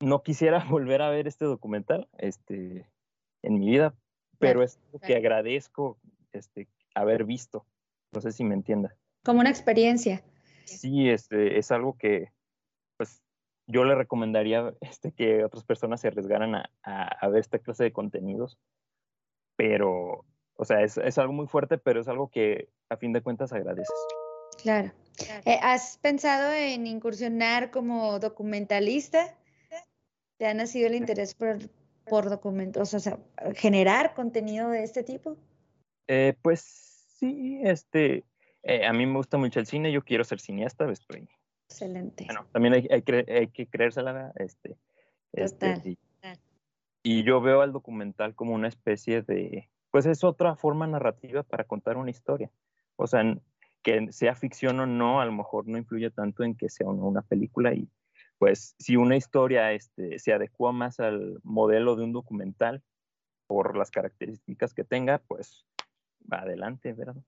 no 0.00 0.22
quisiera 0.22 0.64
volver 0.70 1.02
a 1.02 1.10
ver 1.10 1.26
este 1.26 1.44
documental 1.44 2.08
este, 2.18 2.86
en 3.42 3.58
mi 3.58 3.70
vida, 3.70 3.94
pero 4.38 4.62
es 4.62 4.78
lo 4.92 4.98
que 4.98 5.16
agradezco 5.16 5.98
este, 6.32 6.68
haber 6.94 7.24
visto. 7.24 7.66
No 8.12 8.20
sé 8.20 8.32
si 8.32 8.44
me 8.44 8.54
entienda. 8.54 8.94
Como 9.24 9.40
una 9.40 9.50
experiencia. 9.50 10.22
Sí, 10.78 11.08
este, 11.08 11.58
es 11.58 11.70
algo 11.70 11.96
que 11.96 12.32
pues 12.96 13.22
yo 13.66 13.84
le 13.84 13.94
recomendaría 13.94 14.74
este, 14.80 15.12
que 15.12 15.44
otras 15.44 15.64
personas 15.64 16.00
se 16.00 16.08
arriesgaran 16.08 16.54
a, 16.54 16.70
a 16.82 17.28
ver 17.28 17.40
esta 17.40 17.58
clase 17.58 17.84
de 17.84 17.92
contenidos, 17.92 18.58
pero 19.56 20.24
o 20.60 20.64
sea, 20.66 20.82
es, 20.82 21.16
algo 21.16 21.32
muy 21.32 21.46
fuerte, 21.46 21.78
pero 21.78 22.02
es 22.02 22.08
algo 22.08 22.28
que 22.28 22.68
a 22.90 22.98
fin 22.98 23.14
de 23.14 23.22
cuentas 23.22 23.50
agradeces. 23.50 23.96
Claro. 24.62 24.92
Eh, 25.46 25.58
¿Has 25.62 25.96
pensado 25.96 26.52
en 26.52 26.86
incursionar 26.86 27.70
como 27.70 28.18
documentalista? 28.18 29.38
¿Te 30.36 30.46
ha 30.46 30.52
nacido 30.52 30.88
el 30.88 30.96
interés 30.96 31.34
por, 31.34 31.60
por 32.04 32.28
documentos, 32.28 32.92
o 32.92 33.00
sea, 33.00 33.18
generar 33.54 34.12
contenido 34.12 34.68
de 34.68 34.84
este 34.84 35.02
tipo? 35.02 35.38
Eh, 36.08 36.34
pues 36.42 36.60
sí, 37.18 37.62
este, 37.64 38.26
eh, 38.62 38.86
a 38.86 38.92
mí 38.92 39.06
me 39.06 39.16
gusta 39.16 39.38
mucho 39.38 39.60
el 39.60 39.66
cine, 39.66 39.92
yo 39.92 40.02
quiero 40.02 40.24
ser 40.24 40.40
cineasta, 40.40 40.90
estoy. 40.90 41.28
Excelente. 41.68 42.24
Bueno, 42.24 42.46
también 42.52 42.74
hay, 42.74 42.88
hay, 42.90 43.02
hay 43.28 43.48
que 43.48 43.66
creérsela, 43.66 44.32
este, 44.36 44.76
este 45.32 45.96
y 47.02 47.24
yo 47.24 47.40
veo 47.40 47.62
al 47.62 47.72
documental 47.72 48.34
como 48.34 48.54
una 48.54 48.68
especie 48.68 49.22
de, 49.22 49.70
pues 49.90 50.04
es 50.06 50.22
otra 50.22 50.56
forma 50.56 50.86
narrativa 50.86 51.42
para 51.42 51.64
contar 51.64 51.96
una 51.96 52.10
historia. 52.10 52.50
O 52.96 53.06
sea, 53.06 53.22
que 53.82 54.12
sea 54.12 54.34
ficción 54.34 54.80
o 54.80 54.86
no, 54.86 55.20
a 55.20 55.24
lo 55.24 55.32
mejor 55.32 55.66
no 55.66 55.78
influye 55.78 56.10
tanto 56.10 56.44
en 56.44 56.54
que 56.54 56.68
sea 56.68 56.86
o 56.86 56.92
no 56.92 57.06
una 57.06 57.22
película 57.22 57.72
y 57.72 57.88
pues 58.38 58.74
si 58.78 58.96
una 58.96 59.16
historia 59.16 59.72
este, 59.72 60.18
se 60.18 60.32
adecua 60.32 60.72
más 60.72 60.98
al 60.98 61.40
modelo 61.42 61.94
de 61.94 62.04
un 62.04 62.12
documental 62.12 62.82
por 63.46 63.76
las 63.76 63.90
características 63.90 64.72
que 64.72 64.84
tenga, 64.84 65.18
pues 65.18 65.66
va 66.30 66.40
adelante, 66.40 66.92
¿verdad? 66.94 67.22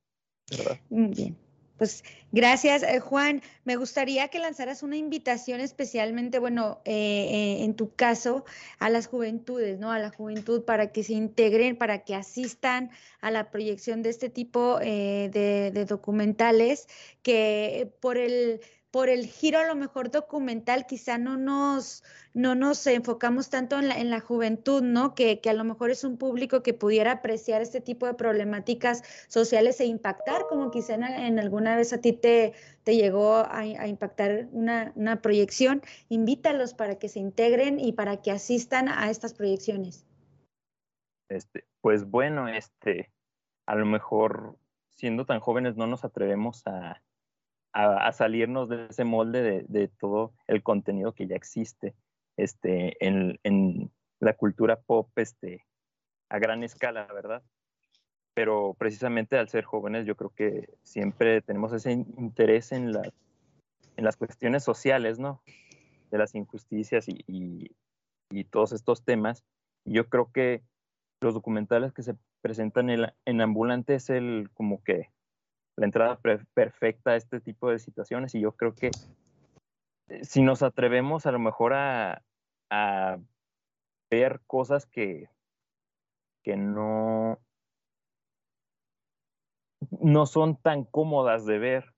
Bien. 0.90 1.36
Pues 1.82 2.04
gracias, 2.30 2.84
eh, 2.84 3.00
Juan. 3.00 3.42
Me 3.64 3.74
gustaría 3.74 4.28
que 4.28 4.38
lanzaras 4.38 4.84
una 4.84 4.96
invitación 4.96 5.58
especialmente, 5.58 6.38
bueno, 6.38 6.80
eh, 6.84 6.92
eh, 6.92 7.64
en 7.64 7.74
tu 7.74 7.92
caso, 7.96 8.44
a 8.78 8.88
las 8.88 9.08
juventudes, 9.08 9.80
¿no? 9.80 9.90
A 9.90 9.98
la 9.98 10.10
juventud 10.10 10.62
para 10.62 10.92
que 10.92 11.02
se 11.02 11.14
integren, 11.14 11.76
para 11.76 12.04
que 12.04 12.14
asistan 12.14 12.92
a 13.20 13.32
la 13.32 13.50
proyección 13.50 14.02
de 14.02 14.10
este 14.10 14.28
tipo 14.28 14.78
de 14.78 15.86
documentales 15.88 16.86
que 17.22 17.92
por 18.00 18.16
el 18.16 18.60
por 18.92 19.08
el 19.08 19.26
giro 19.26 19.58
a 19.58 19.64
lo 19.64 19.74
mejor 19.74 20.10
documental, 20.10 20.86
quizá 20.86 21.16
no 21.16 21.38
nos, 21.38 22.04
no 22.34 22.54
nos 22.54 22.86
enfocamos 22.86 23.48
tanto 23.48 23.78
en 23.78 23.88
la, 23.88 23.98
en 23.98 24.10
la 24.10 24.20
juventud, 24.20 24.82
¿no? 24.82 25.14
Que, 25.14 25.40
que, 25.40 25.48
a 25.48 25.54
lo 25.54 25.64
mejor 25.64 25.90
es 25.90 26.04
un 26.04 26.18
público 26.18 26.62
que 26.62 26.74
pudiera 26.74 27.12
apreciar 27.12 27.62
este 27.62 27.80
tipo 27.80 28.06
de 28.06 28.12
problemáticas 28.12 29.02
sociales 29.28 29.80
e 29.80 29.86
impactar, 29.86 30.42
como 30.46 30.70
quizá 30.70 30.94
en, 30.94 31.38
alguna 31.38 31.74
vez 31.74 31.94
a 31.94 32.02
ti 32.02 32.12
te, 32.12 32.52
te 32.84 32.94
llegó 32.94 33.36
a, 33.48 33.64
impactar 33.64 34.48
una, 34.52 34.92
una, 34.94 35.22
proyección. 35.22 35.80
Invítalos 36.10 36.74
para 36.74 36.98
que 36.98 37.08
se 37.08 37.18
integren 37.18 37.80
y 37.80 37.92
para 37.92 38.20
que 38.20 38.30
asistan 38.30 38.90
a 38.90 39.08
estas 39.10 39.32
proyecciones. 39.32 40.06
Este, 41.30 41.64
pues 41.80 42.04
bueno, 42.04 42.46
este, 42.46 43.10
a 43.64 43.74
lo 43.74 43.86
mejor 43.86 44.58
siendo 44.90 45.24
tan 45.24 45.40
jóvenes 45.40 45.76
no 45.76 45.86
nos 45.86 46.04
atrevemos 46.04 46.66
a 46.66 47.00
a, 47.72 48.12
salirnos 48.12 48.68
de 48.68 48.86
ese 48.86 49.04
molde 49.04 49.64
de, 49.66 49.88
todo 49.88 50.32
el 50.46 50.62
contenido 50.62 51.14
que 51.14 51.26
ya 51.26 51.36
existe 51.36 51.94
este, 52.36 52.96
en, 53.06 53.90
la 54.20 54.34
cultura 54.34 54.80
pop 54.80 55.10
este, 55.16 55.66
a 56.28 56.38
gran 56.38 56.62
escala, 56.62 57.08
¿verdad? 57.12 57.42
Pero 58.34 58.74
precisamente 58.78 59.36
al 59.36 59.48
ser 59.48 59.64
jóvenes 59.64 60.06
yo 60.06 60.16
creo 60.16 60.30
que 60.30 60.68
siempre 60.84 61.42
tenemos 61.42 61.72
ese 61.72 61.92
interés 61.92 62.70
en, 62.72 62.92
en 63.96 64.04
las 64.04 64.16
cuestiones 64.16 64.62
sociales, 64.62 65.18
¿no? 65.18 65.42
De 66.10 66.18
las 66.18 66.34
injusticias 66.34 67.06
y, 67.08 67.70
todos 68.50 68.72
estos 68.72 69.04
temas. 69.04 69.44
yo 69.84 70.08
creo 70.08 70.32
que 70.32 70.62
los 71.20 71.34
documentales 71.34 71.92
que 71.92 72.02
se 72.02 72.16
presentan 72.40 72.88
en, 72.88 73.12
en 73.26 73.40
Ambulante 73.42 73.94
es 73.94 74.08
el 74.08 74.48
como 74.54 74.82
que 74.82 75.10
la 75.76 75.86
entrada 75.86 76.18
perfecta 76.54 77.12
a 77.12 77.16
este 77.16 77.40
tipo 77.40 77.70
de 77.70 77.78
situaciones 77.78 78.34
y 78.34 78.40
yo 78.40 78.52
creo 78.52 78.74
que 78.74 78.90
eh, 80.08 80.24
si 80.24 80.42
nos 80.42 80.62
atrevemos 80.62 81.26
a 81.26 81.32
lo 81.32 81.38
mejor 81.38 81.72
a, 81.74 82.22
ver 84.10 84.40
cosas 84.46 84.84
que, 84.86 85.30
que 86.42 86.56
no, 86.56 87.38
no 90.00 90.26
son 90.26 90.56
tan 90.56 90.84
cómodas 90.84 91.46
de 91.46 91.58
ver 91.58 91.94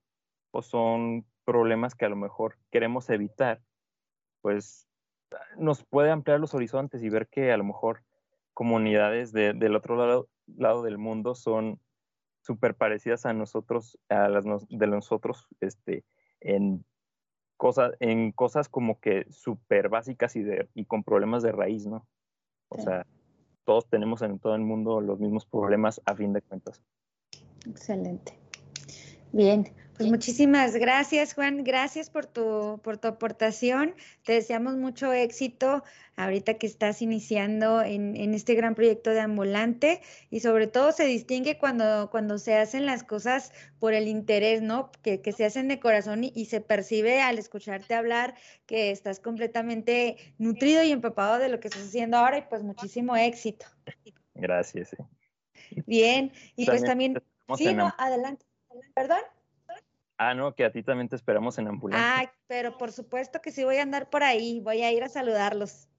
o 0.51 0.61
son 0.61 1.25
problemas 1.45 1.95
que 1.95 2.05
a 2.05 2.09
lo 2.09 2.15
mejor 2.15 2.57
queremos 2.71 3.09
evitar, 3.09 3.61
pues 4.41 4.87
nos 5.57 5.83
puede 5.83 6.11
ampliar 6.11 6.39
los 6.39 6.53
horizontes 6.53 7.03
y 7.03 7.09
ver 7.09 7.27
que 7.27 7.51
a 7.51 7.57
lo 7.57 7.65
mejor 7.65 8.03
comunidades 8.53 9.33
del 9.33 9.75
otro 9.75 9.97
lado, 9.97 10.29
lado 10.47 10.83
del 10.83 10.97
mundo 10.97 11.35
son 11.35 11.81
súper 12.45 12.75
parecidas 12.75 13.25
a 13.25 13.33
nosotros, 13.33 13.97
a 14.07 14.29
las 14.29 14.45
de 14.69 14.87
nosotros, 14.87 15.47
este, 15.61 16.03
en 16.41 16.85
cosas, 17.57 17.93
en 17.99 18.31
cosas 18.31 18.69
como 18.69 18.99
que 18.99 19.25
súper 19.31 19.89
básicas 19.89 20.35
y, 20.35 20.43
de, 20.43 20.69
y 20.75 20.85
con 20.85 21.03
problemas 21.03 21.41
de 21.41 21.51
raíz, 21.51 21.87
¿no? 21.87 22.05
O 22.69 22.79
sea, 22.79 23.07
todos 23.63 23.87
tenemos 23.89 24.21
en 24.21 24.37
todo 24.37 24.53
el 24.53 24.61
mundo 24.61 25.01
los 25.01 25.19
mismos 25.19 25.45
problemas 25.47 25.99
a 26.05 26.15
fin 26.15 26.33
de 26.33 26.41
cuentas. 26.41 26.83
Excelente. 27.67 28.37
Bien, 29.31 29.65
Pues 29.97 30.09
muchísimas 30.09 30.75
gracias, 30.75 31.33
Juan. 31.33 31.63
Gracias 31.63 32.09
por 32.09 32.25
tu, 32.25 32.81
por 32.83 32.97
tu 32.97 33.07
aportación. 33.07 33.95
Te 34.23 34.33
deseamos 34.33 34.75
mucho 34.75 35.13
éxito 35.13 35.83
ahorita 36.17 36.55
que 36.55 36.67
estás 36.67 37.01
iniciando 37.01 37.81
en, 37.81 38.33
este 38.33 38.55
gran 38.55 38.75
proyecto 38.75 39.11
de 39.11 39.21
ambulante 39.21 40.01
y 40.29 40.41
sobre 40.41 40.67
todo 40.67 40.91
se 40.91 41.05
distingue 41.05 41.57
cuando, 41.57 42.09
cuando 42.09 42.37
se 42.37 42.55
hacen 42.57 42.85
las 42.85 43.03
cosas 43.03 43.53
por 43.79 43.93
el 43.93 44.07
interés, 44.07 44.61
¿no? 44.61 44.91
Que, 45.01 45.21
se 45.31 45.45
hacen 45.45 45.69
de 45.69 45.79
corazón 45.79 46.23
y, 46.23 46.45
se 46.45 46.59
percibe 46.59 47.21
al 47.21 47.37
escucharte 47.37 47.95
hablar 47.95 48.35
que 48.65 48.91
estás 48.91 49.21
completamente 49.21 50.17
nutrido 50.37 50.83
y 50.83 50.91
empapado 50.91 51.39
de 51.39 51.49
lo 51.49 51.59
que 51.59 51.69
estás 51.69 51.83
haciendo 51.83 52.17
ahora 52.17 52.39
y 52.39 52.41
pues 52.43 52.63
muchísimo 52.63 53.15
éxito. 53.15 53.65
Gracias. 54.33 54.95
Bien, 55.85 56.33
y 56.57 56.65
pues 56.65 56.83
también... 56.83 57.21
Sí, 57.57 57.73
no, 57.73 57.93
adelante. 57.97 58.45
¿Perdón? 58.93 59.19
Ah, 60.17 60.33
no, 60.33 60.55
que 60.55 60.63
a 60.63 60.71
ti 60.71 60.81
también 60.81 61.09
te 61.09 61.15
esperamos 61.15 61.57
en 61.57 61.67
ambulancia. 61.67 62.21
Ah, 62.21 62.33
pero 62.47 62.77
por 62.77 62.91
supuesto 62.91 63.41
que 63.41 63.51
sí 63.51 63.63
voy 63.63 63.77
a 63.77 63.81
andar 63.81 64.09
por 64.09 64.23
ahí, 64.23 64.61
voy 64.61 64.81
a 64.81 64.91
ir 64.91 65.03
a 65.03 65.09
saludarlos. 65.09 65.89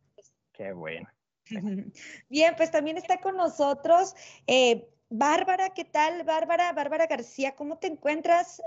Qué 0.53 0.73
bueno. 0.73 1.09
Bien, 2.29 2.55
pues 2.57 2.71
también 2.71 2.97
está 2.97 3.21
con 3.21 3.37
nosotros 3.37 4.15
eh, 4.47 4.89
Bárbara, 5.09 5.71
¿qué 5.71 5.85
tal? 5.85 6.25
Bárbara, 6.25 6.73
Bárbara 6.73 7.07
García, 7.07 7.55
¿cómo 7.55 7.79
te 7.79 7.87
encuentras? 7.87 8.61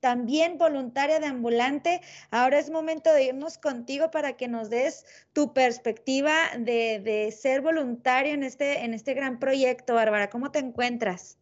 También 0.00 0.58
voluntaria 0.58 1.20
de 1.20 1.26
ambulante. 1.26 2.02
Ahora 2.30 2.58
es 2.58 2.68
momento 2.68 3.12
de 3.14 3.24
irnos 3.24 3.56
contigo 3.56 4.10
para 4.10 4.36
que 4.36 4.46
nos 4.46 4.68
des 4.68 5.06
tu 5.32 5.54
perspectiva 5.54 6.34
de, 6.58 7.00
de 7.00 7.32
ser 7.32 7.62
voluntaria 7.62 8.34
en 8.34 8.42
este, 8.42 8.84
en 8.84 8.92
este 8.92 9.14
gran 9.14 9.38
proyecto. 9.38 9.94
Bárbara, 9.94 10.28
¿cómo 10.28 10.50
te 10.50 10.58
encuentras? 10.58 11.38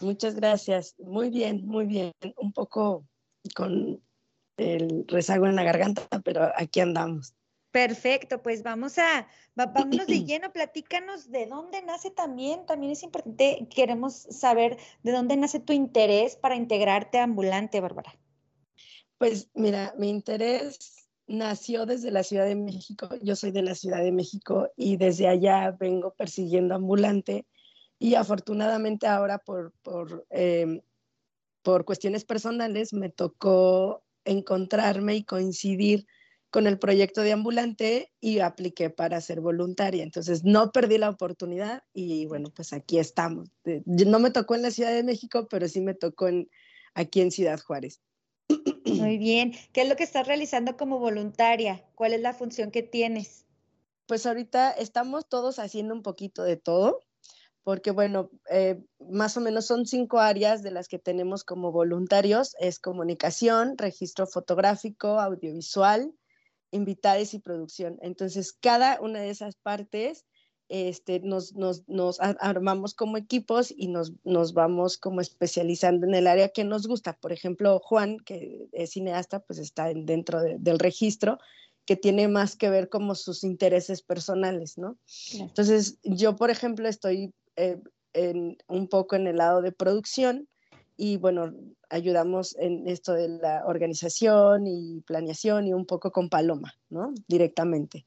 Muchas 0.00 0.34
gracias. 0.34 0.94
Muy 0.98 1.30
bien, 1.30 1.66
muy 1.66 1.86
bien. 1.86 2.12
Un 2.36 2.52
poco 2.52 3.06
con 3.54 4.02
el 4.56 5.04
rezago 5.08 5.46
en 5.46 5.56
la 5.56 5.62
garganta, 5.62 6.06
pero 6.24 6.50
aquí 6.56 6.80
andamos. 6.80 7.34
Perfecto, 7.70 8.42
pues 8.42 8.64
vamos 8.64 8.98
a, 8.98 9.28
vámonos 9.54 10.06
de 10.06 10.24
lleno, 10.24 10.52
platícanos 10.52 11.30
de 11.30 11.46
dónde 11.46 11.82
nace 11.82 12.10
también, 12.10 12.66
también 12.66 12.92
es 12.92 13.02
importante, 13.04 13.68
queremos 13.74 14.14
saber 14.14 14.76
de 15.04 15.12
dónde 15.12 15.36
nace 15.36 15.60
tu 15.60 15.72
interés 15.72 16.34
para 16.34 16.56
integrarte 16.56 17.18
a 17.18 17.24
Ambulante, 17.24 17.80
Bárbara. 17.80 18.18
Pues 19.18 19.50
mira, 19.54 19.94
mi 19.98 20.08
interés 20.08 21.08
nació 21.28 21.86
desde 21.86 22.10
la 22.10 22.24
Ciudad 22.24 22.46
de 22.46 22.56
México, 22.56 23.08
yo 23.22 23.36
soy 23.36 23.52
de 23.52 23.62
la 23.62 23.76
Ciudad 23.76 24.02
de 24.02 24.10
México 24.10 24.68
y 24.76 24.96
desde 24.96 25.28
allá 25.28 25.70
vengo 25.70 26.12
persiguiendo 26.14 26.74
Ambulante 26.74 27.46
y 28.00 28.14
afortunadamente 28.14 29.06
ahora 29.06 29.38
por, 29.38 29.72
por, 29.82 30.26
em, 30.30 30.80
por 31.62 31.84
cuestiones 31.84 32.24
personales 32.24 32.94
me 32.94 33.10
tocó 33.10 34.02
encontrarme 34.24 35.16
y 35.16 35.24
coincidir 35.24 36.06
con 36.48 36.66
el 36.66 36.78
proyecto 36.78 37.20
de 37.20 37.32
ambulante 37.32 38.10
y 38.18 38.40
apliqué 38.40 38.88
para 38.88 39.20
ser 39.20 39.42
voluntaria. 39.42 40.02
Entonces 40.02 40.42
no 40.44 40.72
perdí 40.72 40.96
la 40.96 41.10
oportunidad 41.10 41.82
y 41.92 42.24
bueno, 42.26 42.50
pues 42.56 42.72
aquí 42.72 42.98
estamos. 42.98 43.50
No 43.84 44.18
me 44.18 44.30
tocó 44.30 44.54
en 44.54 44.62
la 44.62 44.70
Ciudad 44.70 44.92
de 44.92 45.04
México, 45.04 45.46
pero 45.48 45.68
sí 45.68 45.82
me 45.82 45.94
tocó 45.94 46.26
en, 46.26 46.48
aquí 46.94 47.20
en 47.20 47.30
Ciudad 47.30 47.60
Juárez. 47.60 48.00
Muy 48.86 49.18
bien. 49.18 49.52
¿Qué 49.74 49.82
es 49.82 49.88
lo 49.88 49.94
que 49.94 50.04
estás 50.04 50.26
realizando 50.26 50.78
como 50.78 50.98
voluntaria? 50.98 51.84
¿Cuál 51.94 52.14
es 52.14 52.22
la 52.22 52.32
función 52.32 52.70
que 52.70 52.82
tienes? 52.82 53.46
Pues 54.06 54.24
ahorita 54.24 54.72
estamos 54.72 55.28
todos 55.28 55.58
haciendo 55.58 55.94
un 55.94 56.02
poquito 56.02 56.42
de 56.42 56.56
todo 56.56 57.00
porque 57.62 57.90
bueno, 57.90 58.30
eh, 58.50 58.82
más 58.98 59.36
o 59.36 59.40
menos 59.40 59.66
son 59.66 59.86
cinco 59.86 60.18
áreas 60.18 60.62
de 60.62 60.70
las 60.70 60.88
que 60.88 60.98
tenemos 60.98 61.44
como 61.44 61.72
voluntarios, 61.72 62.56
es 62.58 62.78
comunicación, 62.78 63.76
registro 63.76 64.26
fotográfico, 64.26 65.20
audiovisual, 65.20 66.12
invitades 66.70 67.34
y 67.34 67.38
producción. 67.38 67.98
Entonces, 68.00 68.52
cada 68.52 69.00
una 69.00 69.20
de 69.20 69.30
esas 69.30 69.56
partes 69.56 70.24
este, 70.68 71.18
nos, 71.18 71.54
nos, 71.54 71.86
nos 71.88 72.18
armamos 72.20 72.94
como 72.94 73.16
equipos 73.16 73.74
y 73.76 73.88
nos, 73.88 74.12
nos, 74.22 74.54
vamos 74.54 74.98
como 74.98 75.20
especializando 75.20 76.06
en 76.06 76.14
el 76.14 76.28
área 76.28 76.50
que 76.50 76.62
nos 76.62 76.86
gusta. 76.86 77.14
Por 77.14 77.32
ejemplo, 77.32 77.80
Juan, 77.80 78.18
que 78.20 78.68
es 78.70 78.90
cineasta, 78.90 79.40
pues 79.40 79.58
está 79.58 79.92
dentro 79.92 80.40
del 80.40 80.78
registro 80.78 81.38
que 81.86 81.96
tiene 81.96 82.28
más 82.28 82.54
que 82.54 82.70
ver 82.70 82.88
como 82.88 83.16
sus 83.16 83.42
intereses 83.42 84.00
personales, 84.00 84.78
¿no? 84.78 84.96
Entonces, 85.34 85.98
yo, 86.04 86.36
por 86.36 86.50
ejemplo, 86.50 86.88
estoy 86.88 87.34
eh, 87.60 87.80
en, 88.12 88.58
un 88.68 88.88
poco 88.88 89.16
en 89.16 89.26
el 89.26 89.36
lado 89.36 89.62
de 89.62 89.72
producción 89.72 90.48
y 90.96 91.16
bueno, 91.16 91.54
ayudamos 91.88 92.54
en 92.58 92.86
esto 92.86 93.14
de 93.14 93.28
la 93.28 93.62
organización 93.64 94.66
y 94.66 95.00
planeación 95.06 95.66
y 95.66 95.72
un 95.72 95.86
poco 95.86 96.12
con 96.12 96.28
Paloma, 96.28 96.74
¿no? 96.90 97.14
Directamente. 97.26 98.04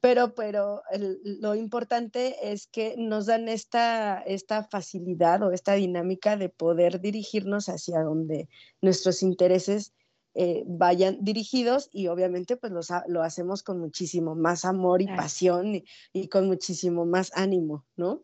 Pero, 0.00 0.34
pero 0.34 0.82
lo 1.24 1.54
importante 1.54 2.52
es 2.52 2.66
que 2.66 2.96
nos 2.98 3.24
dan 3.24 3.48
esta, 3.48 4.20
esta 4.26 4.64
facilidad 4.64 5.42
o 5.42 5.52
esta 5.52 5.72
dinámica 5.72 6.36
de 6.36 6.50
poder 6.50 7.00
dirigirnos 7.00 7.70
hacia 7.70 8.02
donde 8.02 8.48
nuestros 8.82 9.22
intereses 9.22 9.94
eh, 10.34 10.64
vayan 10.66 11.16
dirigidos 11.22 11.88
y 11.92 12.08
obviamente 12.08 12.56
pues 12.56 12.72
lo 13.06 13.22
hacemos 13.22 13.62
con 13.62 13.78
muchísimo 13.80 14.34
más 14.34 14.66
amor 14.66 15.00
y 15.00 15.06
pasión 15.06 15.76
y, 15.76 15.84
y, 16.12 16.28
con 16.28 16.46
muchísimo 16.46 17.06
más 17.06 17.30
ánimo, 17.34 17.86
¿no? 17.96 18.22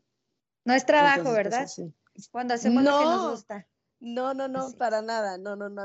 No 0.71 0.77
es 0.77 0.87
trabajo, 0.87 1.25
pues, 1.25 1.35
¿verdad? 1.35 1.69
Cuando 2.31 2.55
hacemos 2.55 2.85
lo 2.85 2.97
que 2.97 3.05
nos 3.05 3.31
gusta. 3.33 3.67
No, 3.99 4.35
no, 4.35 4.47
no, 4.47 4.71
para 4.79 5.03
nada. 5.03 5.37
No, 5.37 5.57
no, 5.57 5.69
no. 5.69 5.83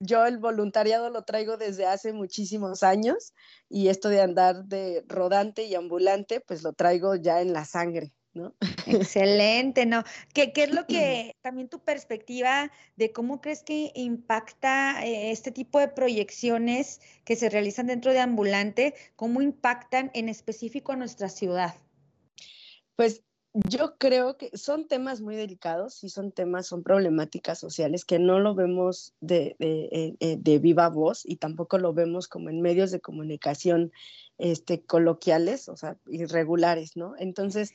Yo 0.00 0.24
el 0.24 0.38
voluntariado 0.38 1.10
lo 1.10 1.24
traigo 1.24 1.58
desde 1.58 1.84
hace 1.84 2.14
muchísimos 2.14 2.82
años 2.82 3.34
y 3.68 3.88
esto 3.88 4.08
de 4.08 4.22
andar 4.22 4.64
de 4.64 5.04
rodante 5.06 5.64
y 5.64 5.74
ambulante, 5.74 6.40
pues 6.40 6.62
lo 6.62 6.72
traigo 6.72 7.14
ya 7.16 7.42
en 7.42 7.52
la 7.52 7.66
sangre. 7.66 8.14
¿No? 8.32 8.54
Excelente, 8.86 9.84
¿no? 9.84 10.02
¿Qué, 10.32 10.52
¿Qué, 10.52 10.64
es 10.64 10.72
lo 10.72 10.86
que 10.86 11.36
también 11.42 11.68
tu 11.68 11.84
perspectiva 11.84 12.72
de 12.96 13.12
cómo 13.12 13.42
crees 13.42 13.62
que 13.62 13.92
impacta 13.94 15.04
eh, 15.04 15.30
este 15.30 15.52
tipo 15.52 15.78
de 15.78 15.88
proyecciones 15.88 17.00
que 17.24 17.36
se 17.36 17.50
realizan 17.50 17.86
dentro 17.86 18.12
de 18.12 18.18
Ambulante, 18.20 18.94
cómo 19.14 19.42
impactan 19.42 20.10
en 20.14 20.30
específico 20.30 20.90
a 20.92 20.96
nuestra 20.96 21.28
ciudad? 21.28 21.76
Pues 22.96 23.22
yo 23.54 23.96
creo 23.98 24.36
que 24.36 24.56
son 24.58 24.88
temas 24.88 25.20
muy 25.20 25.36
delicados 25.36 26.02
y 26.02 26.08
son 26.08 26.32
temas, 26.32 26.66
son 26.66 26.82
problemáticas 26.82 27.58
sociales 27.58 28.04
que 28.04 28.18
no 28.18 28.40
lo 28.40 28.56
vemos 28.56 29.14
de, 29.20 29.54
de, 29.60 30.16
eh, 30.18 30.36
de, 30.36 30.58
viva 30.58 30.88
voz 30.88 31.22
y 31.24 31.36
tampoco 31.36 31.78
lo 31.78 31.94
vemos 31.94 32.26
como 32.26 32.50
en 32.50 32.60
medios 32.60 32.90
de 32.90 33.00
comunicación 33.00 33.92
este, 34.38 34.82
coloquiales, 34.82 35.68
o 35.68 35.76
sea, 35.76 35.96
irregulares, 36.08 36.96
¿no? 36.96 37.14
Entonces, 37.16 37.72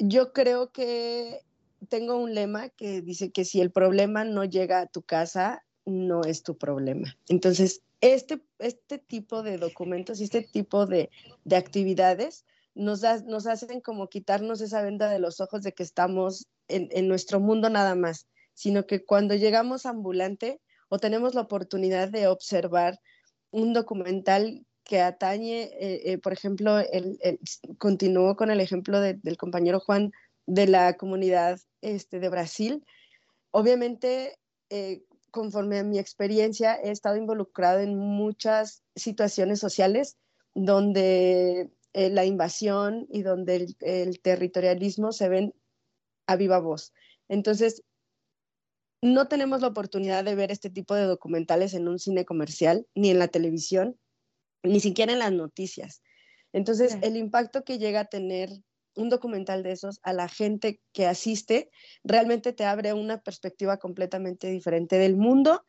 yo 0.00 0.32
creo 0.32 0.72
que 0.72 1.42
tengo 1.88 2.16
un 2.16 2.34
lema 2.34 2.68
que 2.70 3.00
dice 3.00 3.30
que 3.30 3.44
si 3.44 3.60
el 3.60 3.70
problema 3.70 4.24
no 4.24 4.44
llega 4.44 4.80
a 4.80 4.86
tu 4.86 5.02
casa, 5.02 5.64
no 5.84 6.22
es 6.22 6.42
tu 6.42 6.58
problema. 6.58 7.16
Entonces, 7.28 7.82
este, 8.00 8.42
este 8.58 8.98
tipo 8.98 9.44
de 9.44 9.56
documentos 9.56 10.20
y 10.20 10.24
este 10.24 10.42
tipo 10.42 10.86
de, 10.86 11.10
de 11.44 11.56
actividades 11.56 12.44
nos, 12.74 13.04
hacen 13.04 13.80
como 13.80 14.08
quitarnos 14.08 14.60
esa 14.60 14.82
venda 14.82 15.08
de 15.08 15.18
los 15.18 15.40
ojos 15.40 15.62
de 15.62 15.72
que 15.72 15.82
estamos 15.82 16.46
en, 16.68 17.08
nuestro 17.08 17.40
mundo 17.40 17.70
nada 17.70 17.94
más, 17.94 18.26
sino 18.54 18.86
que 18.86 19.04
cuando 19.04 19.34
llegamos 19.34 19.86
ambulante 19.86 20.60
o 20.88 20.98
tenemos 20.98 21.34
la 21.34 21.42
oportunidad 21.42 22.08
de 22.08 22.26
observar 22.26 23.00
un 23.50 23.72
documental 23.72 24.66
que 24.84 25.00
atañe, 25.00 25.62
eh, 25.62 26.12
eh, 26.12 26.18
por 26.18 26.32
ejemplo, 26.32 26.78
el, 26.78 27.18
con 27.78 28.50
el 28.50 28.60
ejemplo 28.60 29.00
del 29.00 29.36
compañero 29.36 29.80
Juan 29.80 30.12
de 30.46 30.66
la 30.66 30.94
comunidad 30.94 31.58
este, 31.80 32.20
de 32.20 32.28
Brasil. 32.28 32.84
Obviamente, 33.50 34.38
eh, 34.68 35.04
conforme 35.30 35.78
a 35.78 35.84
mi 35.84 35.98
experiencia, 35.98 36.76
he 36.76 36.90
estado 36.90 37.16
involucrado 37.16 37.80
en 37.80 37.96
muchas 37.96 38.82
situaciones 38.94 39.58
sociales 39.58 40.16
donde 40.54 41.70
eh, 41.94 42.10
la 42.10 42.24
invasión 42.24 43.06
y 43.08 43.22
donde 43.22 43.68
el, 43.80 44.20
territorialismo 44.20 45.12
se 45.12 45.28
ven 45.28 45.54
a 46.26 46.34
viva 46.34 46.58
voz. 46.58 46.92
Entonces, 47.28 47.84
no 49.00 49.28
tenemos 49.28 49.60
la 49.60 49.68
oportunidad 49.68 50.24
de 50.24 50.34
ver 50.34 50.50
este 50.50 50.70
tipo 50.70 50.96
de 50.96 51.04
documentales 51.04 51.72
en 51.72 51.86
un 51.86 52.00
cine 52.00 52.24
comercial, 52.24 52.84
ni 52.96 53.10
en 53.10 53.20
la 53.20 53.28
televisión, 53.28 53.96
ni 54.64 54.80
siquiera 54.80 55.12
en 55.12 55.20
las 55.20 55.32
noticias. 55.32 56.02
Entonces, 56.52 56.98
el 57.02 57.16
impacto 57.16 57.62
que 57.62 57.78
llega 57.78 58.00
a 58.00 58.04
tener 58.06 58.50
un 58.96 59.08
documental 59.08 59.62
de 59.62 59.70
esos 59.72 60.00
a 60.02 60.12
la 60.12 60.28
gente 60.28 60.80
que 60.92 61.06
asiste 61.06 61.70
realmente 62.02 62.52
te 62.52 62.64
abre 62.64 62.92
una 62.92 63.20
perspectiva 63.20 63.76
completamente 63.76 64.48
diferente 64.48 64.98
del 64.98 65.16
mundo 65.16 65.64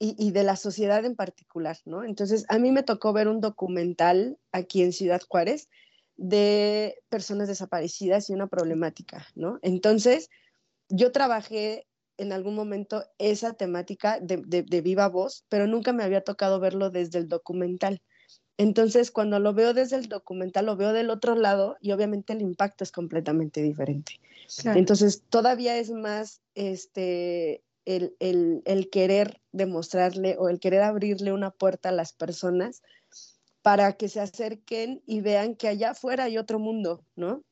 y, 0.00 0.30
de 0.30 0.44
la 0.44 0.56
sociedad 0.56 1.04
en 1.04 1.16
particular, 1.16 1.76
¿no? 1.84 2.04
Entonces, 2.04 2.44
a 2.48 2.58
mí 2.58 2.70
me 2.70 2.84
tocó 2.84 3.12
ver 3.12 3.26
un 3.26 3.40
documental 3.40 4.38
aquí 4.52 4.82
en 4.82 4.92
Ciudad 4.92 5.20
Juárez 5.28 5.68
de 6.16 6.96
personas 7.08 7.48
desaparecidas 7.48 8.30
y 8.30 8.32
una 8.32 8.46
problemática, 8.46 9.26
¿no? 9.34 9.58
Entonces, 9.62 10.30
yo 10.88 11.10
trabajé 11.10 11.86
en 12.16 12.32
algún 12.32 12.54
momento 12.54 13.04
esa 13.18 13.54
temática 13.54 14.18
de, 14.20 14.38
de, 14.62 14.80
viva 14.80 15.08
voz, 15.08 15.44
pero 15.48 15.66
nunca 15.66 15.92
me 15.92 16.04
había 16.04 16.22
tocado 16.22 16.60
verlo 16.60 16.90
desde 16.90 17.18
el 17.18 17.28
documental. 17.28 18.00
Entonces, 18.56 19.10
cuando 19.12 19.38
lo 19.38 19.54
veo 19.54 19.74
desde 19.74 19.96
el 19.96 20.08
documental, 20.08 20.66
lo 20.66 20.76
veo 20.76 20.92
del 20.92 21.10
otro 21.10 21.36
lado 21.36 21.76
y 21.80 21.92
obviamente 21.92 22.32
el 22.32 22.42
impacto 22.42 22.82
es 22.82 22.90
completamente 22.90 23.62
diferente. 23.62 24.20
Entonces, 24.64 25.22
todavía 25.28 25.76
es 25.76 25.90
más 25.90 26.40
este, 26.54 27.62
el, 27.88 28.14
el, 28.20 28.62
el, 28.66 28.90
querer 28.90 29.40
demostrarle 29.52 30.36
o 30.38 30.50
el 30.50 30.60
querer 30.60 30.82
abrirle 30.82 31.32
una 31.32 31.50
puerta 31.50 31.88
a 31.88 31.92
las 31.92 32.12
personas 32.12 32.82
para 33.62 33.94
que 33.94 34.08
se 34.08 34.20
acerquen 34.20 35.02
y 35.06 35.22
vean 35.22 35.54
que 35.54 35.68
allá 35.68 35.90
afuera 35.92 36.24
hay 36.24 36.36
otro 36.36 36.58
mundo, 36.58 37.02
¿no? 37.16 37.42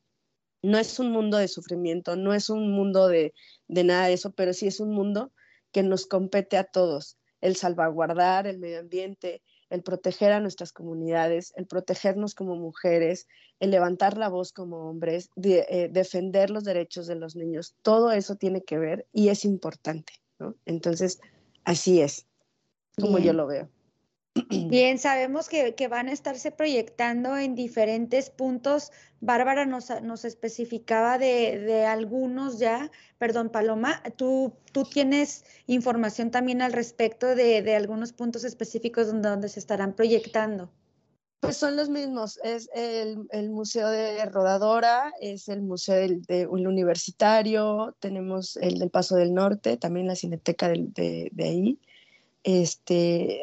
No 0.62 0.78
es 0.78 0.98
un 0.98 1.10
mundo 1.10 1.38
de 1.38 1.48
sufrimiento, 1.48 2.16
no 2.16 2.34
es 2.34 2.50
un 2.50 2.70
mundo 2.70 3.08
de, 3.08 3.32
de 3.66 3.84
nada 3.84 4.08
de 4.08 4.12
eso, 4.12 4.32
pero 4.32 4.52
sí 4.52 4.66
es 4.66 4.78
un 4.78 4.92
mundo 4.92 5.32
que 5.72 5.82
nos 5.82 6.06
compete 6.06 6.58
a 6.58 6.64
todos, 6.64 7.16
el 7.40 7.56
salvaguardar 7.56 8.46
el 8.46 8.58
medio 8.58 8.80
ambiente, 8.80 9.42
el 9.70 9.82
proteger 9.82 10.32
a 10.32 10.40
nuestras 10.40 10.72
comunidades, 10.72 11.52
el 11.56 11.66
protegernos 11.66 12.34
como 12.34 12.56
mujeres, 12.56 13.26
el 13.58 13.70
levantar 13.70 14.18
la 14.18 14.28
voz 14.28 14.52
como 14.52 14.90
hombres, 14.90 15.30
eh, 15.42 15.88
defender 15.90 16.50
los 16.50 16.64
derechos 16.64 17.06
de 17.06 17.16
los 17.16 17.36
niños, 17.36 17.74
todo 17.82 18.12
eso 18.12 18.36
tiene 18.36 18.62
que 18.62 18.78
ver 18.78 19.06
y 19.12 19.28
es 19.28 19.44
importante, 19.44 20.12
¿no? 20.38 20.54
Entonces, 20.64 21.20
así 21.64 22.00
es 22.00 22.26
como 23.00 23.18
yo 23.18 23.32
lo 23.32 23.46
veo. 23.46 23.68
Bien, 24.68 24.98
sabemos 24.98 25.48
que, 25.48 25.88
van 25.88 26.08
a 26.08 26.12
estarse 26.12 26.50
proyectando 26.50 27.36
en 27.36 27.54
diferentes 27.54 28.30
puntos. 28.30 28.92
Bárbara 29.20 29.64
nos, 29.64 29.90
nos 30.02 30.24
especificaba 30.24 31.18
de, 31.18 31.86
algunos 31.86 32.58
ya. 32.58 32.90
Perdón, 33.18 33.50
Paloma, 33.50 34.02
¿tú, 34.16 34.52
tú 34.72 34.84
tienes 34.84 35.44
información 35.66 36.30
también 36.30 36.60
al 36.60 36.72
respecto 36.72 37.34
de, 37.34 37.74
algunos 37.74 38.12
puntos 38.12 38.44
específicos 38.44 39.06
donde, 39.06 39.28
donde, 39.28 39.48
se 39.48 39.60
estarán 39.60 39.94
proyectando. 39.94 40.70
Pues 41.40 41.56
son 41.56 41.76
los 41.76 41.88
mismos. 41.88 42.38
Es 42.42 42.68
el, 42.74 43.50
Museo 43.50 43.88
de 43.88 44.24
Rodadora, 44.26 45.12
es 45.20 45.48
el 45.48 45.62
Museo 45.62 45.96
del, 45.96 46.48
Universitario, 46.48 47.94
tenemos 48.00 48.56
el 48.56 48.78
del 48.78 48.90
Paso 48.90 49.16
del 49.16 49.34
Norte, 49.34 49.76
también 49.76 50.06
la 50.06 50.16
Cineteca 50.16 50.68
de, 50.68 51.30
de 51.32 51.44
ahí. 51.44 51.80
Este, 52.42 53.40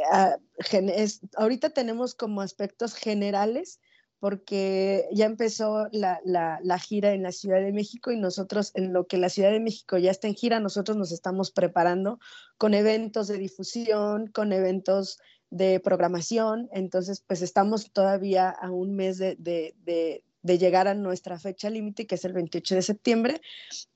ahorita 1.36 1.72
tenemos 1.72 2.16
como 2.16 2.40
aspectos 2.42 2.96
generales 2.96 3.82
porque 4.24 5.10
ya 5.12 5.26
empezó 5.26 5.90
la, 5.92 6.22
la, 6.24 6.80
gira 6.80 7.12
en 7.12 7.24
la 7.24 7.34
Ciudad 7.34 7.60
de 7.60 7.74
México 7.74 8.10
y 8.10 8.18
nosotros, 8.18 8.72
en 8.74 8.94
lo 8.94 9.06
que 9.06 9.18
la 9.18 9.28
Ciudad 9.28 9.52
de 9.52 9.60
México 9.60 9.98
ya 9.98 10.12
está 10.12 10.30
en 10.30 10.36
gira, 10.36 10.62
nosotros 10.62 10.96
nos 10.96 11.12
estamos 11.12 11.52
preparando 11.52 12.20
con 12.58 12.74
eventos 12.74 13.28
de 13.28 13.38
difusión, 13.38 14.28
con 14.28 14.54
eventos 14.54 15.20
de 15.54 15.80
programación, 15.80 16.68
entonces 16.72 17.24
pues 17.28 17.44
estamos 17.44 17.92
todavía 17.92 18.50
a 18.50 18.72
un 18.72 18.96
mes 18.96 19.20
de, 19.20 19.36
de, 19.38 19.76
de, 19.86 20.24
de 20.42 20.58
llegar 20.58 20.88
a 20.88 20.96
nuestra 20.96 21.38
fecha 21.38 21.70
límite, 21.70 22.08
que 22.08 22.16
es 22.16 22.26
el 22.26 22.34
28 22.34 22.74
de 22.74 22.82
septiembre, 22.82 23.42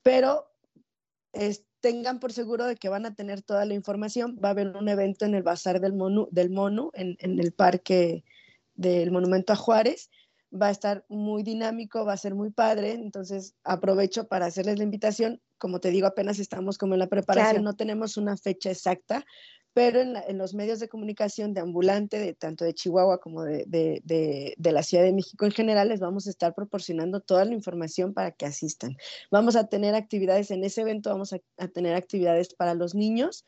pero 0.04 0.46
tengan 1.80 2.20
por 2.20 2.32
seguro 2.32 2.64
de 2.64 2.76
que 2.76 2.88
van 2.88 3.06
a 3.06 3.14
tener 3.14 3.42
toda 3.42 3.64
la 3.64 3.74
información. 3.74 4.38
Va 4.42 4.48
a 4.48 4.52
haber 4.52 4.68
un 4.76 4.88
evento 4.88 5.24
en 5.24 5.34
el 5.34 5.42
Bazar 5.42 5.80
del 5.80 5.94
Mono, 5.94 6.28
del 6.30 6.50
Mono 6.50 6.92
en, 6.94 7.16
el 7.20 7.52
parque 7.52 8.24
del 8.76 9.10
Monumento 9.10 9.52
a 9.52 9.56
Juárez. 9.56 10.10
Va 10.50 10.68
a 10.68 10.70
estar 10.70 11.04
muy 11.08 11.42
dinámico, 11.42 12.04
va 12.04 12.12
a 12.12 12.16
ser 12.16 12.36
muy 12.36 12.50
padre. 12.50 12.92
Entonces 12.92 13.56
aprovecho 13.64 14.28
para 14.28 14.46
hacerles 14.46 14.78
la 14.78 14.84
invitación. 14.84 15.40
Como 15.58 15.80
te 15.80 15.90
digo, 15.90 16.06
apenas 16.06 16.38
estamos 16.38 16.78
como 16.78 16.94
en 16.94 17.00
la 17.00 17.08
preparación, 17.08 17.64
no 17.64 17.74
tenemos 17.74 18.16
una 18.16 18.36
fecha 18.36 18.70
exacta, 18.70 19.24
pero 19.74 20.00
en, 20.00 20.38
los 20.38 20.54
medios 20.54 20.80
de 20.80 20.88
comunicación 20.88 21.54
de 21.54 21.60
ambulante, 21.60 22.18
de, 22.18 22.34
tanto 22.34 22.64
de 22.64 22.74
Chihuahua 22.74 23.20
como 23.20 23.44
de, 23.44 23.64
de, 23.66 24.54
de, 24.56 24.72
la 24.72 24.82
Ciudad 24.82 25.04
de 25.04 25.12
México 25.12 25.44
en 25.44 25.52
general, 25.52 25.88
les 25.88 26.00
vamos 26.00 26.26
a 26.26 26.30
estar 26.30 26.54
proporcionando 26.54 27.20
toda 27.20 27.44
la 27.44 27.54
información 27.54 28.12
para 28.12 28.32
que 28.32 28.46
asistan. 28.46 28.96
Vamos 29.30 29.56
a 29.56 29.68
tener 29.68 29.94
actividades 29.94 30.50
en 30.50 30.64
ese 30.64 30.80
evento, 30.80 31.10
vamos 31.10 31.32
a, 31.32 31.38
a 31.58 31.68
tener 31.68 31.94
actividades 31.94 32.54
para 32.54 32.74
los 32.74 32.94
niños 32.94 33.44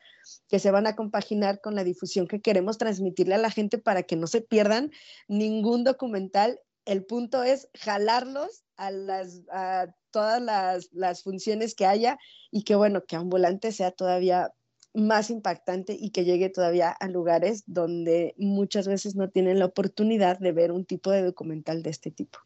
que 0.47 0.59
se 0.59 0.71
van 0.71 0.87
a 0.87 0.95
compaginar 0.95 1.59
con 1.59 1.75
la 1.75 1.83
difusión 1.83 2.27
que 2.27 2.41
queremos 2.41 2.77
transmitirle 2.77 3.35
a 3.35 3.39
la 3.39 3.51
gente 3.51 3.77
para 3.77 4.03
que 4.03 4.15
no 4.15 4.27
se 4.27 4.41
pierdan 4.41 4.91
ningún 5.27 5.83
documental. 5.83 6.59
El 6.85 7.05
punto 7.05 7.43
es 7.43 7.67
jalarlos 7.73 8.63
a, 8.77 8.91
las, 8.91 9.41
a 9.51 9.93
todas 10.11 10.41
las, 10.41 10.89
las 10.91 11.23
funciones 11.23 11.75
que 11.75 11.85
haya 11.85 12.17
y 12.51 12.63
que 12.63 12.75
bueno, 12.75 13.03
que 13.05 13.15
ambulante 13.15 13.71
sea 13.71 13.91
todavía 13.91 14.53
más 14.93 15.29
impactante 15.29 15.95
y 15.99 16.09
que 16.09 16.25
llegue 16.25 16.49
todavía 16.49 16.89
a 16.89 17.07
lugares 17.07 17.63
donde 17.65 18.35
muchas 18.37 18.87
veces 18.87 19.15
no 19.15 19.29
tienen 19.29 19.59
la 19.59 19.65
oportunidad 19.65 20.39
de 20.39 20.51
ver 20.51 20.71
un 20.71 20.85
tipo 20.85 21.11
de 21.11 21.23
documental 21.23 21.83
de 21.83 21.89
este 21.89 22.11
tipo. 22.11 22.39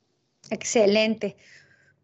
Excelente. 0.50 1.38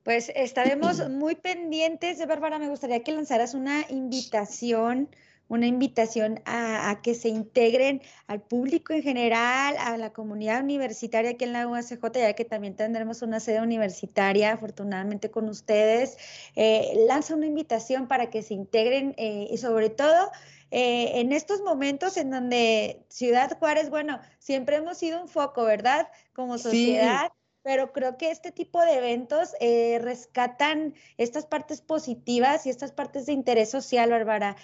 Pues 0.03 0.31
estaremos 0.35 1.09
muy 1.09 1.35
pendientes. 1.35 2.25
Bárbara, 2.27 2.57
me 2.57 2.69
gustaría 2.69 3.03
que 3.03 3.11
lanzaras 3.11 3.53
una 3.53 3.85
invitación 3.89 5.09
una 5.51 5.67
invitación 5.67 6.41
a, 6.45 7.01
que 7.03 7.13
se 7.13 7.27
integren 7.27 8.01
al 8.27 8.41
público 8.41 8.93
en 8.93 9.03
general, 9.03 9.75
a 9.77 9.97
la 9.97 10.13
comunidad 10.13 10.63
universitaria 10.63 11.31
aquí 11.31 11.43
en 11.43 11.51
la 11.51 11.67
UACJ, 11.67 11.99
ya 12.13 12.33
que 12.33 12.45
también 12.45 12.77
tendremos 12.77 13.21
una 13.21 13.41
sede 13.41 13.61
universitaria, 13.61 14.53
afortunadamente 14.53 15.29
con 15.29 15.49
ustedes. 15.49 16.17
Eh, 16.55 17.03
lanza 17.05 17.35
una 17.35 17.47
invitación 17.47 18.07
para 18.07 18.29
que 18.29 18.43
se 18.43 18.53
integren 18.53 19.13
eh, 19.17 19.49
y 19.51 19.57
sobre 19.57 19.89
todo 19.89 20.31
eh, 20.71 21.19
en 21.19 21.33
estos 21.33 21.59
momentos 21.59 22.15
en 22.15 22.31
donde 22.31 23.03
Ciudad 23.09 23.57
Juárez, 23.59 23.89
bueno, 23.89 24.21
siempre 24.39 24.77
hemos 24.77 24.99
sido 24.99 25.21
un 25.21 25.27
foco, 25.27 25.65
¿verdad? 25.65 26.07
Como 26.31 26.59
sociedad 26.59 27.29
pero 27.63 27.91
creo 27.91 28.17
que 28.17 28.31
este 28.31 28.51
tipo 28.51 28.81
de 28.81 28.95
eventos 28.95 29.53
eh, 29.59 29.99
rescatan 30.01 30.93
estas 31.17 31.45
partes 31.45 31.81
positivas 31.81 32.65
y 32.65 32.69
estas 32.69 32.91
partes 32.91 33.25
de 33.25 33.33
interés 33.33 33.69
social, 33.69 34.09
Bárbara. 34.09 34.55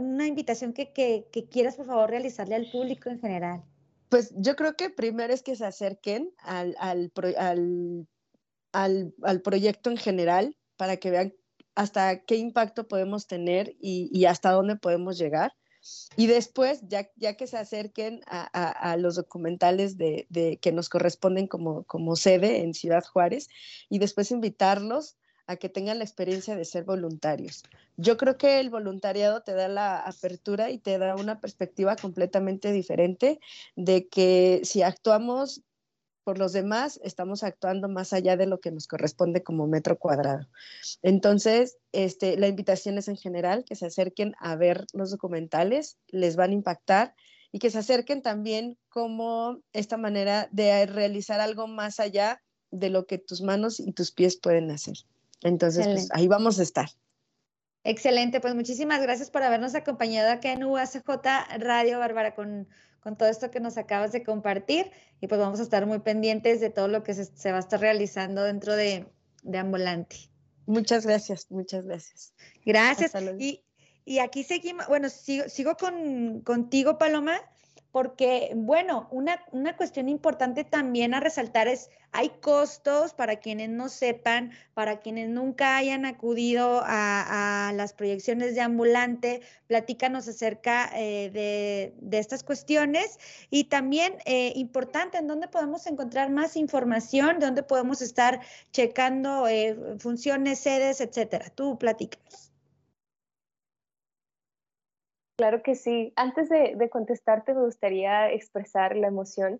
una 0.00 0.26
invitación 0.26 0.72
que, 0.72 0.92
quieras, 1.50 1.76
por 1.76 1.86
favor, 1.86 2.10
realizarle 2.10 2.54
al 2.54 2.70
público 2.70 3.10
en 3.10 3.20
general. 3.20 3.62
Pues 4.08 4.32
yo 4.36 4.56
creo 4.56 4.74
que 4.74 4.90
primero 4.90 5.32
es 5.32 5.42
que 5.42 5.54
se 5.54 5.64
acerquen 5.64 6.32
al, 6.38 6.74
al, 6.78 7.12
al, 8.72 9.42
proyecto 9.42 9.90
en 9.90 9.96
general 9.96 10.56
para 10.76 10.96
que 10.96 11.10
vean 11.10 11.34
hasta 11.76 12.24
qué 12.24 12.36
impacto 12.36 12.88
podemos 12.88 13.28
tener 13.28 13.76
y 13.80 14.24
hasta 14.24 14.50
dónde 14.50 14.76
podemos 14.76 15.16
llegar. 15.16 15.52
Y 16.16 16.26
después, 16.26 16.80
ya, 16.88 17.10
ya 17.16 17.36
que 17.36 17.46
se 17.46 17.56
acerquen 17.56 18.20
a, 18.26 18.96
los 18.98 19.16
documentales 19.16 19.96
de, 19.96 20.58
que 20.60 20.72
nos 20.72 20.88
corresponden 20.88 21.46
como, 21.46 21.84
como 21.84 22.16
sede 22.16 22.62
en 22.62 22.74
Ciudad 22.74 23.04
Juárez, 23.04 23.48
y 23.88 23.98
después 23.98 24.30
invitarlos 24.30 25.16
a 25.46 25.56
que 25.56 25.68
tengan 25.68 25.98
la 25.98 26.04
experiencia 26.04 26.54
de 26.54 26.64
ser 26.64 26.84
voluntarios. 26.84 27.64
Yo 27.96 28.16
creo 28.16 28.38
que 28.38 28.60
el 28.60 28.70
voluntariado 28.70 29.42
te 29.42 29.52
da 29.52 29.66
la 29.66 29.98
apertura 29.98 30.70
y 30.70 30.78
te 30.78 30.96
da 30.96 31.16
una 31.16 31.40
perspectiva 31.40 31.96
completamente 31.96 32.70
diferente 32.70 33.40
de 33.74 34.06
que 34.08 34.60
si 34.62 34.82
actuamos 34.82 35.62
por 36.30 36.38
los 36.38 36.52
demás, 36.52 37.00
estamos 37.02 37.42
actuando 37.42 37.88
más 37.88 38.12
allá 38.12 38.36
de 38.36 38.46
lo 38.46 38.60
que 38.60 38.70
nos 38.70 38.86
corresponde 38.86 39.42
como 39.42 39.66
metro 39.66 39.98
cuadrado. 39.98 40.46
Entonces, 41.02 41.76
este, 41.90 42.36
la 42.36 42.46
invitación 42.46 42.98
es 42.98 43.08
en 43.08 43.16
general 43.16 43.64
que 43.64 43.74
se 43.74 43.86
acerquen 43.86 44.36
a 44.38 44.54
ver 44.54 44.86
los 44.92 45.10
documentales, 45.10 45.98
les 46.06 46.36
van 46.36 46.52
a 46.52 46.54
impactar 46.54 47.16
y 47.50 47.58
que 47.58 47.68
se 47.68 47.78
acerquen 47.78 48.22
también 48.22 48.78
como 48.90 49.58
esta 49.72 49.96
manera 49.96 50.48
de 50.52 50.86
realizar 50.86 51.40
algo 51.40 51.66
más 51.66 51.98
allá 51.98 52.40
de 52.70 52.90
lo 52.90 53.06
que 53.06 53.18
tus 53.18 53.42
manos 53.42 53.80
y 53.80 53.90
tus 53.90 54.12
pies 54.12 54.36
pueden 54.36 54.70
hacer. 54.70 54.98
Entonces, 55.42 55.84
pues, 55.88 56.10
ahí 56.12 56.28
vamos 56.28 56.60
a 56.60 56.62
estar. 56.62 56.90
Excelente, 57.82 58.40
pues 58.40 58.54
muchísimas 58.54 59.02
gracias 59.02 59.32
por 59.32 59.42
habernos 59.42 59.74
acompañado 59.74 60.30
acá 60.30 60.52
en 60.52 60.62
UACJ 60.62 61.08
Radio, 61.58 61.98
Bárbara, 61.98 62.36
con 62.36 62.68
con 63.00 63.16
todo 63.16 63.28
esto 63.28 63.50
que 63.50 63.60
nos 63.60 63.76
acabas 63.78 64.12
de 64.12 64.22
compartir 64.22 64.90
y 65.20 65.26
pues 65.26 65.40
vamos 65.40 65.60
a 65.60 65.62
estar 65.62 65.86
muy 65.86 66.00
pendientes 66.00 66.60
de 66.60 66.70
todo 66.70 66.88
lo 66.88 67.02
que 67.02 67.14
se, 67.14 67.50
va 67.50 67.56
a 67.56 67.60
estar 67.60 67.80
realizando 67.80 68.42
dentro 68.44 68.76
de, 68.76 69.06
Ambulante. 69.54 70.16
Muchas 70.66 71.06
gracias, 71.06 71.50
muchas 71.50 71.84
gracias. 71.86 72.34
Gracias. 72.64 73.12
Y, 73.38 73.64
y, 74.04 74.18
aquí 74.18 74.44
seguimos, 74.44 74.86
bueno, 74.86 75.08
sigo, 75.08 75.48
sigo 75.48 75.76
con, 75.76 76.42
contigo, 76.42 76.98
Paloma 76.98 77.40
porque, 77.92 78.52
bueno, 78.54 79.08
una, 79.10 79.44
una, 79.52 79.76
cuestión 79.76 80.08
importante 80.08 80.64
también 80.64 81.14
a 81.14 81.20
resaltar 81.20 81.66
es, 81.68 81.90
hay 82.12 82.30
costos 82.40 83.14
para 83.14 83.36
quienes 83.36 83.68
no 83.68 83.88
sepan, 83.88 84.52
para 84.74 85.00
quienes 85.00 85.28
nunca 85.28 85.76
hayan 85.76 86.06
acudido 86.06 86.82
a, 86.84 87.72
las 87.74 87.92
proyecciones 87.92 88.54
de 88.54 88.60
ambulante, 88.60 89.42
platícanos 89.66 90.28
acerca 90.28 90.90
eh, 90.94 91.30
de, 91.30 91.94
de, 92.00 92.18
estas 92.18 92.42
cuestiones 92.44 93.18
y 93.50 93.64
también 93.64 94.14
eh, 94.24 94.52
importante, 94.56 95.18
en 95.18 95.26
dónde 95.26 95.48
podemos 95.48 95.86
encontrar 95.86 96.30
más 96.30 96.56
información, 96.56 97.38
dónde 97.40 97.62
podemos 97.62 98.02
estar 98.02 98.40
checando 98.72 99.48
eh, 99.48 99.96
funciones, 99.98 100.60
sedes, 100.60 101.00
etcétera. 101.00 101.50
Tú 101.54 101.78
platícanos. 101.78 102.49
Claro 105.40 105.62
que 105.62 105.74
sí. 105.74 106.12
Antes 106.16 106.50
de, 106.50 106.90
contestarte, 106.90 107.54
me 107.54 107.64
gustaría 107.64 108.30
expresar 108.30 108.94
la 108.94 109.06
emoción 109.06 109.58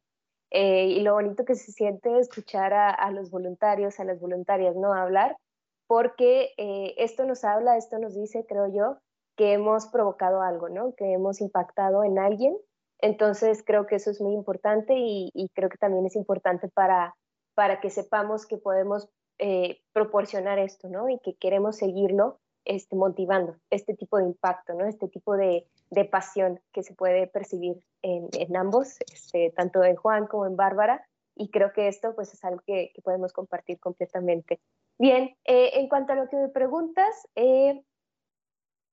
eh, 0.50 0.88
y 0.88 1.00
lo 1.00 1.14
bonito 1.14 1.46
que 1.46 1.54
se 1.54 1.72
siente 1.72 2.18
escuchar 2.18 2.74
a, 2.74 3.10
los 3.12 3.30
voluntarios, 3.30 3.98
a 3.98 4.04
las 4.04 4.20
voluntarias, 4.20 4.76
¿no? 4.76 4.92
Hablar, 4.92 5.38
porque 5.86 6.52
eh, 6.58 6.92
esto 6.98 7.24
nos 7.24 7.44
habla, 7.44 7.78
esto 7.78 7.98
nos 7.98 8.14
dice, 8.14 8.44
creo 8.46 8.66
yo, 8.70 8.98
que 9.38 9.54
hemos 9.54 9.86
provocado 9.86 10.42
algo, 10.42 10.68
¿no? 10.68 10.94
Que 10.96 11.14
hemos 11.14 11.40
impactado 11.40 12.04
en 12.04 12.18
alguien. 12.18 12.58
Entonces, 12.98 13.62
creo 13.64 13.86
que 13.86 13.96
eso 13.96 14.10
es 14.10 14.20
muy 14.20 14.34
importante 14.34 14.92
y, 14.98 15.48
creo 15.54 15.70
que 15.70 15.78
también 15.78 16.04
es 16.04 16.14
importante 16.14 16.68
para, 16.68 17.14
para 17.54 17.80
que 17.80 17.88
sepamos 17.88 18.44
que 18.44 18.58
podemos 18.58 19.08
eh, 19.38 19.80
proporcionar 19.94 20.58
esto, 20.58 20.90
¿no? 20.90 21.08
Y 21.08 21.18
que 21.20 21.36
queremos 21.36 21.78
seguirlo 21.78 22.38
este, 22.70 22.94
motivando 22.94 23.56
este 23.70 23.94
tipo 23.94 24.16
de 24.18 24.26
impacto, 24.26 24.74
¿no? 24.74 24.86
este 24.86 25.08
tipo 25.08 25.36
de, 25.36 25.66
de 25.90 26.04
pasión 26.04 26.60
que 26.72 26.84
se 26.84 26.94
puede 26.94 27.26
percibir 27.26 27.84
en, 28.00 28.28
en 28.32 28.56
ambos, 28.56 28.96
este, 29.12 29.52
tanto 29.56 29.82
en 29.82 29.96
Juan 29.96 30.28
como 30.28 30.46
en 30.46 30.54
Bárbara, 30.54 31.04
y 31.34 31.50
creo 31.50 31.72
que 31.72 31.88
esto 31.88 32.14
pues, 32.14 32.32
es 32.32 32.44
algo 32.44 32.62
que, 32.64 32.92
que 32.94 33.02
podemos 33.02 33.32
compartir 33.32 33.80
completamente. 33.80 34.60
Bien, 35.00 35.36
eh, 35.46 35.80
en 35.80 35.88
cuanto 35.88 36.12
a 36.12 36.16
lo 36.16 36.28
que 36.28 36.36
me 36.36 36.48
preguntas, 36.48 37.26
eh, 37.34 37.82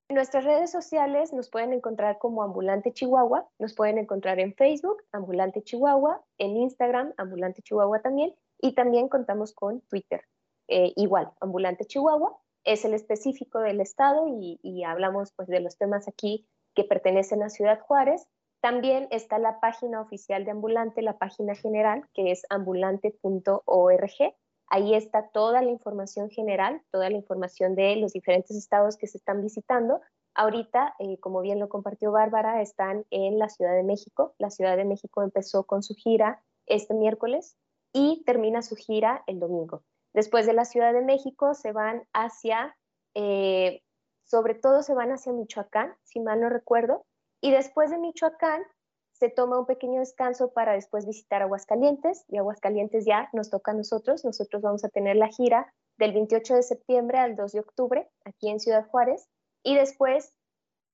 nuestras 0.10 0.44
redes 0.44 0.72
sociales 0.72 1.32
nos 1.32 1.52
pueden 1.52 1.72
encontrar 1.72 2.18
como 2.18 2.42
Ambulante 2.42 2.94
Chihuahua, 2.94 3.48
nos 3.60 3.76
pueden 3.76 4.00
encontrar 4.00 4.40
en 4.40 4.56
Facebook, 4.56 5.04
Ambulante 5.12 5.62
Chihuahua, 5.62 6.24
en 6.40 6.58
Instagram, 6.58 7.14
Ambulante 7.18 7.62
Chihuahua 7.62 8.02
también, 8.02 8.34
y 8.60 8.74
también 8.74 9.08
contamos 9.08 9.54
con 9.54 9.82
Twitter, 9.82 10.24
eh, 10.68 10.94
igual, 10.96 11.32
Ambulante 11.42 11.86
Chihuahua, 11.86 12.36
es 12.68 12.84
el 12.84 12.94
específico 12.94 13.60
del 13.60 13.80
estado 13.80 14.28
y, 14.28 14.84
hablamos 14.84 15.32
pues 15.32 15.48
de 15.48 15.62
los 15.62 15.78
temas 15.78 16.08
aquí 16.10 16.46
que 16.76 16.84
pertenecen 16.84 17.42
a 17.42 17.50
Ciudad 17.50 17.80
Juárez. 17.80 18.28
También 18.62 19.08
está 19.10 19.40
la 19.40 19.62
página 19.62 20.02
oficial 20.02 20.44
de 20.44 20.52
Ambulante, 20.52 21.02
la 21.02 21.18
página 21.18 21.56
general, 21.56 22.04
que 22.14 22.32
es 22.32 22.46
ambulante.org. 22.50 24.36
Ahí 24.70 24.96
está 24.96 25.30
toda 25.30 25.62
la 25.62 25.72
información 25.72 26.30
general, 26.30 26.82
toda 26.92 27.10
la 27.10 27.16
información 27.16 27.74
de 27.74 27.96
los 27.96 28.12
diferentes 28.12 28.58
estados 28.58 28.98
que 28.98 29.08
se 29.08 29.18
están 29.18 29.42
visitando. 29.42 30.02
Ahorita, 30.36 30.94
eh, 31.00 31.20
como 31.22 31.40
bien 31.40 31.60
lo 31.60 31.70
compartió 31.70 32.12
Bárbara, 32.12 32.62
están 32.62 33.06
en 33.12 33.40
la 33.40 33.48
Ciudad 33.48 33.76
de 33.76 33.84
México. 33.84 34.36
La 34.40 34.50
Ciudad 34.50 34.76
de 34.76 34.84
México 34.84 35.24
empezó 35.24 35.64
con 35.64 35.84
su 35.84 35.96
gira 35.96 36.44
este 36.66 36.94
miércoles 36.94 37.56
y 37.94 38.24
termina 38.26 38.62
su 38.62 38.76
gira 38.76 39.24
el 39.26 39.40
domingo. 39.40 39.84
Después 40.14 40.46
de 40.46 40.54
la 40.54 40.66
Ciudad 40.66 40.94
de 40.94 41.02
México 41.02 41.54
se 41.54 41.72
van 41.72 42.08
hacia, 42.14 42.76
eh, 43.14 43.82
sobre 44.24 44.56
todo 44.56 44.84
se 44.84 44.94
van 44.94 45.12
hacia 45.12 45.34
Michoacán, 45.34 45.96
si 46.04 46.20
mal 46.20 46.42
no 46.42 46.50
recuerdo, 46.50 47.06
y 47.42 47.52
después 47.52 47.92
de 47.92 47.98
Michoacán 47.98 48.64
se 49.12 49.30
toma 49.30 49.60
un 49.60 49.66
pequeño 49.66 50.00
descanso 50.00 50.54
para 50.54 50.74
después 50.74 51.06
visitar 51.06 51.42
Aguascalientes, 51.42 52.26
y 52.28 52.38
Aguascalientes 52.38 53.06
ya 53.06 53.30
nos 53.34 53.50
toca 53.50 53.72
a 53.72 53.76
nosotros, 53.76 54.24
nosotros 54.24 54.62
vamos 54.62 54.84
a 54.84 54.90
tener 54.90 55.16
la 55.16 55.28
gira 55.28 55.74
del 55.98 56.14
28 56.14 56.56
de 56.56 56.64
septiembre 56.64 57.18
al 57.18 57.36
2 57.36 57.52
de 57.52 57.60
octubre 57.60 58.10
aquí 58.26 58.50
en 58.50 58.60
Ciudad 58.60 58.88
Juárez, 58.88 59.28
y 59.64 59.76
después 59.76 60.34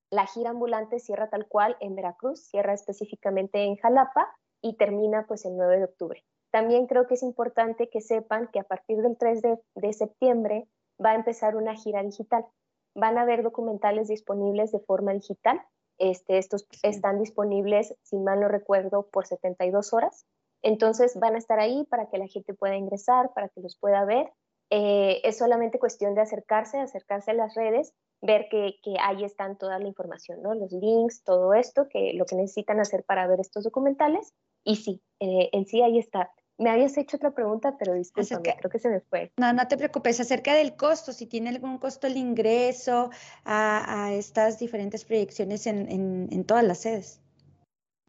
la 0.10 0.28
gira 0.28 0.52
ambulante 0.52 1.00
cierra 1.00 1.30
tal 1.30 1.48
cual 1.48 1.76
en 1.80 1.96
Veracruz, 1.96 2.46
cierra 2.46 2.74
específicamente 2.74 3.64
en 3.64 3.76
Jalapa 3.78 4.28
y 4.62 4.78
termina 4.78 5.26
pues 5.28 5.44
el 5.46 5.58
9 5.58 5.78
de 5.78 5.84
octubre. 5.86 6.24
También 6.54 6.86
creo 6.86 7.08
que 7.08 7.16
es 7.16 7.24
importante 7.24 7.90
que 7.90 8.00
sepan 8.00 8.48
que 8.54 8.60
a 8.60 8.64
partir 8.64 8.98
del 8.98 9.18
3 9.18 9.42
de, 9.42 9.94
septiembre 9.94 10.68
va 11.04 11.10
a 11.10 11.16
empezar 11.16 11.56
una 11.56 11.74
gira 11.74 12.04
digital. 12.04 12.46
Van 12.94 13.18
a 13.18 13.24
haber 13.24 13.42
documentales 13.42 14.08
disponibles 14.08 14.72
de 14.72 14.80
forma 14.82 15.14
digital. 15.14 15.60
Este, 15.98 16.38
estos 16.38 16.68
están 16.84 17.18
disponibles, 17.18 17.96
si 18.04 18.20
mal 18.20 18.40
no 18.40 18.50
recuerdo, 18.50 19.10
por 19.12 19.26
72 19.26 19.94
horas. 19.94 20.28
Entonces 20.62 21.20
van 21.20 21.34
a 21.34 21.40
estar 21.40 21.60
ahí 21.60 21.88
para 21.90 22.08
que 22.12 22.20
la 22.20 22.28
gente 22.28 22.54
pueda 22.54 22.76
ingresar, 22.76 23.34
para 23.34 23.50
que 23.50 23.60
los 23.60 23.76
pueda 23.76 24.06
ver. 24.06 24.32
Eh, 24.70 25.22
es 25.24 25.40
solamente 25.40 25.80
cuestión 25.80 26.14
de 26.14 26.22
acercarse, 26.22 26.78
acercarse 26.78 27.32
a 27.32 27.34
las 27.34 27.56
redes, 27.56 27.96
ver 28.22 28.48
que, 28.52 28.76
que, 28.84 28.94
ahí 29.02 29.24
están 29.24 29.58
toda 29.58 29.80
la 29.80 29.88
información, 29.88 30.44
¿no? 30.44 30.54
los 30.54 30.72
links, 30.72 31.24
todo 31.24 31.56
esto, 31.56 31.88
que 31.90 32.14
lo 32.14 32.26
que 32.26 32.36
necesitan 32.36 32.80
hacer 32.80 33.04
para 33.04 33.26
ver 33.26 33.40
estos 33.40 33.64
documentales. 33.64 34.36
Y 34.64 34.76
sí, 34.76 35.02
eh, 35.20 35.50
en 35.52 35.66
sí 35.66 35.82
ahí 35.82 35.98
está. 35.98 36.32
Me 36.58 36.70
habías 36.70 36.98
hecho 36.98 37.18
otra 37.18 37.32
pregunta, 37.32 37.76
pero 37.78 37.94
discúlpame, 37.94 38.56
creo 38.60 38.72
que 38.72 38.80
se 38.80 38.90
me 38.90 39.00
fue. 39.02 39.32
No, 39.38 39.54
no 39.54 39.68
te 39.68 39.78
preocupes, 39.78 40.20
acerca 40.20 40.54
del 40.54 40.76
costo, 40.76 41.12
si 41.12 41.26
tiene 41.26 41.50
algún 41.50 41.80
costo 41.80 42.06
el 42.06 42.18
ingreso 42.18 43.10
a, 43.44 44.12
estas 44.14 44.60
diferentes 44.60 45.04
proyecciones 45.04 45.66
en, 45.66 45.90
en, 45.90 46.44
todas 46.46 46.64
las 46.64 46.80
sedes. 46.80 47.22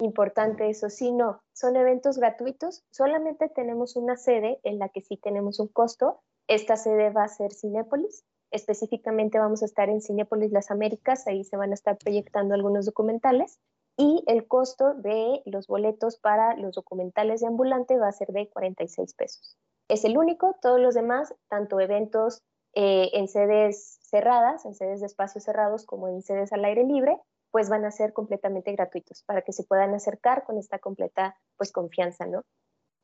Importante 0.00 0.68
eso, 0.68 0.90
sí, 0.90 1.12
no, 1.12 1.40
son 1.52 1.76
eventos 1.76 2.18
gratuitos, 2.18 2.84
solamente 2.90 3.48
tenemos 3.48 3.96
una 3.96 4.16
sede 4.16 4.60
en 4.64 4.78
la 4.78 4.88
que 4.88 5.00
sí 5.00 5.16
tenemos 5.16 5.60
un 5.60 5.68
costo, 5.68 6.20
esta 6.48 6.76
sede 6.76 7.10
va 7.10 7.24
a 7.24 7.28
ser 7.28 7.52
Cinépolis, 7.52 8.24
específicamente 8.50 9.38
vamos 9.38 9.62
a 9.62 9.66
estar 9.66 9.88
en 9.88 10.00
Cinépolis 10.00 10.50
Las 10.50 10.70
Américas, 10.70 11.26
ahí 11.26 11.44
se 11.44 11.56
van 11.56 11.70
a 11.70 11.74
estar 11.74 11.96
proyectando 11.96 12.54
algunos 12.54 12.86
documentales, 12.86 13.60
y 13.96 14.24
el 14.26 14.46
costo 14.46 14.94
de 14.94 15.42
los 15.44 15.66
boletos 15.66 16.18
para 16.18 16.56
los 16.56 16.74
documentales 16.74 17.40
de 17.40 17.46
ambulante 17.46 17.98
va 17.98 18.08
a 18.08 18.12
ser 18.12 18.28
de 18.28 18.48
46 18.48 19.14
pesos. 19.14 19.56
Es 19.88 20.04
el 20.04 20.18
único, 20.18 20.56
todos 20.60 20.80
los 20.80 20.94
demás, 20.94 21.34
tanto 21.48 21.78
eventos 21.78 22.42
eh, 22.74 23.10
en 23.12 23.28
sedes 23.28 24.00
cerradas, 24.02 24.64
en 24.64 24.74
sedes 24.74 25.00
de 25.00 25.06
espacios 25.06 25.44
cerrados 25.44 25.84
como 25.86 26.08
en 26.08 26.22
sedes 26.22 26.52
al 26.52 26.64
aire 26.64 26.84
libre, 26.84 27.18
pues 27.50 27.68
van 27.68 27.84
a 27.84 27.92
ser 27.92 28.12
completamente 28.12 28.72
gratuitos 28.72 29.22
para 29.22 29.42
que 29.42 29.52
se 29.52 29.62
puedan 29.62 29.94
acercar 29.94 30.44
con 30.44 30.58
esta 30.58 30.80
completa 30.80 31.36
pues 31.56 31.70
confianza, 31.70 32.26
¿no? 32.26 32.42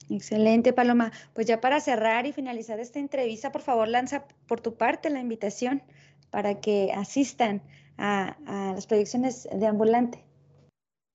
Excelente, 0.08 0.72
Paloma. 0.72 1.12
Pues 1.34 1.46
ya 1.46 1.60
para 1.60 1.78
cerrar 1.78 2.26
y 2.26 2.32
finalizar 2.32 2.80
esta 2.80 2.98
entrevista, 2.98 3.52
por 3.52 3.60
favor, 3.60 3.86
lanza 3.86 4.26
por 4.48 4.60
tu 4.60 4.74
parte 4.74 5.08
la 5.10 5.20
invitación 5.20 5.82
para 6.30 6.60
que 6.60 6.90
asistan 6.92 7.62
a, 7.96 8.36
a 8.46 8.72
las 8.74 8.88
proyecciones 8.88 9.48
de 9.52 9.66
ambulante. 9.66 10.24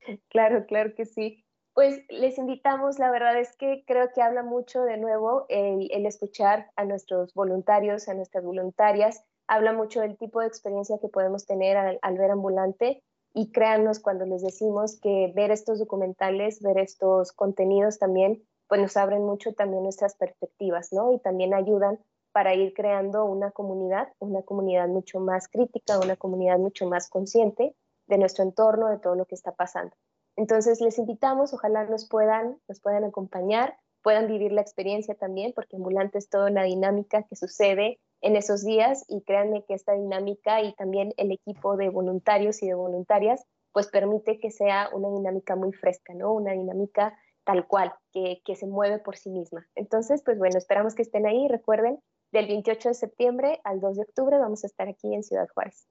Claro, 0.29 0.65
claro 0.65 0.93
que 0.95 1.05
sí. 1.05 1.43
Pues 1.73 1.99
les 2.09 2.37
invitamos, 2.37 2.99
la 2.99 3.11
verdad 3.11 3.37
es 3.37 3.57
que 3.57 3.83
creo 3.85 4.09
que 4.13 4.21
habla 4.21 4.43
mucho 4.43 4.83
de 4.83 4.97
nuevo 4.97 5.45
el, 5.49 6.05
escuchar 6.05 6.71
a 6.77 6.85
nuestros 6.85 7.33
voluntarios, 7.33 8.07
a 8.07 8.13
nuestras 8.13 8.45
voluntarias, 8.45 9.23
habla 9.47 9.73
mucho 9.73 9.99
del 9.99 10.17
tipo 10.17 10.39
de 10.39 10.47
experiencia 10.47 10.97
que 11.01 11.09
podemos 11.09 11.45
tener 11.45 11.75
al, 11.75 12.17
ver 12.17 12.31
ambulante 12.31 13.03
y 13.33 13.51
créanos 13.51 13.99
cuando 13.99 14.25
les 14.25 14.41
decimos 14.41 14.97
que 15.01 15.33
ver 15.35 15.51
estos 15.51 15.79
documentales, 15.79 16.61
ver 16.61 16.77
estos 16.77 17.33
contenidos 17.33 17.99
también, 17.99 18.41
pues 18.69 18.79
nos 18.79 18.95
abren 18.95 19.23
mucho 19.23 19.53
también 19.53 19.83
nuestras 19.83 20.15
perspectivas, 20.15 20.93
¿no? 20.93 21.11
Y 21.11 21.19
también 21.19 21.53
ayudan 21.53 21.99
para 22.31 22.55
ir 22.55 22.73
creando 22.73 23.25
una 23.25 23.51
comunidad, 23.51 24.07
una 24.19 24.43
comunidad 24.43 24.87
mucho 24.87 25.19
más 25.19 25.49
crítica, 25.49 25.99
una 25.99 26.15
comunidad 26.15 26.57
mucho 26.57 26.87
más 26.87 27.09
consciente 27.09 27.75
de 28.07 28.17
nuestro 28.17 28.43
entorno, 28.43 28.89
de 28.89 28.99
todo 28.99 29.15
lo 29.15 29.25
que 29.25 29.35
está 29.35 29.51
pasando. 29.53 29.95
Entonces 30.35 30.81
les 30.81 30.97
invitamos, 30.97 31.53
ojalá 31.53 31.85
nos 31.85 32.07
puedan, 32.07 32.59
nos 32.67 32.81
puedan 32.81 33.03
acompañar, 33.03 33.77
puedan 34.03 34.27
vivir 34.27 34.51
la 34.51 34.61
experiencia 34.61 35.15
también, 35.15 35.53
porque 35.55 35.77
ambulante 35.77 36.17
es 36.17 36.29
toda 36.29 36.51
una 36.51 36.63
dinámica 36.63 37.23
que 37.23 37.35
sucede 37.35 37.99
en 38.21 38.35
esos 38.35 38.63
días 38.63 39.05
y 39.07 39.21
créanme 39.21 39.63
que 39.65 39.73
esta 39.73 39.93
dinámica 39.93 40.61
y 40.61 40.73
también 40.75 41.13
el 41.17 41.31
equipo 41.31 41.77
de 41.77 41.89
voluntarios 41.89 42.61
y 42.61 42.67
de 42.67 42.73
voluntarias 42.73 43.45
pues 43.71 43.87
permite 43.87 44.39
que 44.39 44.51
sea 44.51 44.89
una 44.93 45.09
dinámica 45.09 45.55
muy 45.57 45.73
fresca, 45.73 46.13
¿no? 46.13 46.33
Una 46.33 46.53
dinámica 46.53 47.17
tal 47.43 47.67
cual, 47.67 47.93
que, 48.13 48.41
que 48.45 48.55
se 48.55 48.67
mueve 48.67 48.99
por 48.99 49.17
sí 49.17 49.29
misma. 49.29 49.67
Entonces, 49.75 50.23
pues 50.23 50.37
bueno, 50.37 50.57
esperamos 50.57 50.95
que 50.95 51.01
estén 51.01 51.25
ahí. 51.25 51.47
Recuerden, 51.47 51.99
del 52.31 52.47
28 52.47 52.89
de 52.89 52.95
septiembre 52.95 53.61
al 53.63 53.79
2 53.81 53.97
de 53.97 54.01
octubre 54.03 54.37
vamos 54.37 54.63
a 54.63 54.67
estar 54.67 54.87
aquí 54.87 55.13
en 55.13 55.23
Ciudad 55.23 55.47
Juárez. 55.53 55.87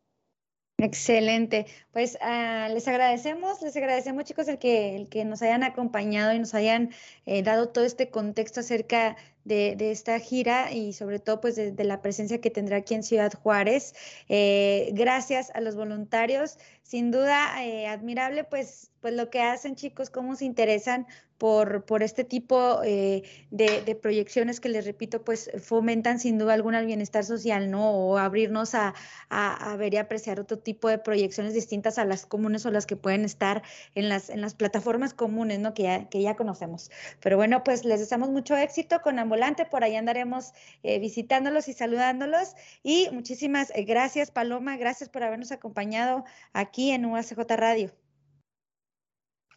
Excelente. 0.79 1.67
Pues 1.93 2.19
ah, 2.21 2.69
les 2.73 2.89
agradecemos, 2.89 3.63
les 3.63 3.77
agradecemos 3.77 4.25
chicos 4.25 4.49
el 4.49 4.59
que, 4.59 4.97
el 4.97 5.09
que 5.09 5.25
nos 5.25 5.41
hayan 5.41 5.63
acompañado 5.63 6.35
y 6.35 6.39
nos 6.41 6.53
hayan 6.53 6.91
eh, 7.27 7.43
dado 7.43 7.69
todo 7.69 7.85
este 7.85 8.11
contexto 8.11 8.61
acerca 8.61 9.17
de, 9.45 9.77
esta 9.93 10.19
gira 10.19 10.73
y 10.73 10.93
sobre 10.93 11.19
todo 11.21 11.41
pues 11.41 11.57
de, 11.57 11.85
la 11.85 12.03
presencia 12.03 12.41
que 12.41 12.51
tendrá 12.51 12.79
aquí 12.79 12.95
en 12.95 13.03
Ciudad 13.05 13.33
Juárez. 13.33 13.95
Eh, 14.29 14.91
gracias 14.95 15.51
a 15.55 15.61
los 15.61 15.77
voluntarios, 15.77 16.59
sin 16.85 17.11
duda 17.11 17.65
eh, 17.65 17.89
admirable 17.89 18.45
pues, 18.45 18.93
pues 19.01 19.15
lo 19.15 19.29
que 19.29 19.43
hacen 19.43 19.75
chicos, 19.75 20.11
cómo 20.11 20.37
se 20.37 20.45
interesan 20.45 21.07
por, 21.39 21.85
por 21.85 22.03
este 22.03 22.25
tipo 22.25 22.81
eh, 22.85 23.23
de, 23.51 23.99
proyecciones 24.01 24.61
que 24.61 24.69
les 24.69 24.85
repito, 24.85 25.25
pues 25.25 25.51
fomentan 25.63 26.19
sin 26.21 26.39
duda 26.39 26.55
alguna 26.55 26.81
el 26.81 26.87
bienestar 26.87 27.25
social, 27.25 27.71
¿no? 27.71 27.91
O 27.91 28.19
abrirnos 28.19 28.75
a, 28.75 28.95
a, 29.31 29.77
ver 29.77 29.95
y 29.95 29.97
apreciar 29.97 30.41
otro 30.41 30.59
tipo 30.59 30.89
de 30.89 30.99
proyecciones 30.99 31.55
distintas 31.55 31.99
a 31.99 32.05
las 32.05 32.25
comunes 32.27 32.65
o 32.67 32.71
las 32.71 32.87
que 32.87 32.97
pueden 32.97 33.25
estar 33.25 33.63
en 33.95 34.09
las, 34.09 34.31
en 34.31 34.41
las 34.41 34.55
plataformas 34.55 35.13
comunes, 35.13 35.59
¿no? 35.59 35.75
Que 35.75 35.85
ya, 35.85 36.09
que 36.09 36.23
ya 36.23 36.37
conocemos. 36.37 36.91
Pero 37.21 37.37
bueno, 37.37 37.65
pues 37.65 37.85
les 37.85 38.01
deseamos 38.01 38.31
mucho 38.31 38.57
éxito 38.57 39.01
con 39.03 39.19
ambulante, 39.19 39.65
por 39.65 39.85
ahí 39.85 39.97
andaremos 39.97 40.53
eh, 40.83 40.99
visitándolos 40.99 41.69
y 41.69 41.73
saludándolos. 41.73 42.55
Y 42.83 43.09
muchísimas 43.13 43.71
eh, 43.75 43.85
gracias, 43.85 44.31
Paloma, 44.31 44.77
gracias 44.77 45.09
por 45.09 45.25
habernos 45.25 45.53
acompañado 45.53 46.25
aquí 46.53 46.74
en 46.77 47.07
UACJ 47.07 47.39
Radio. 47.57 47.91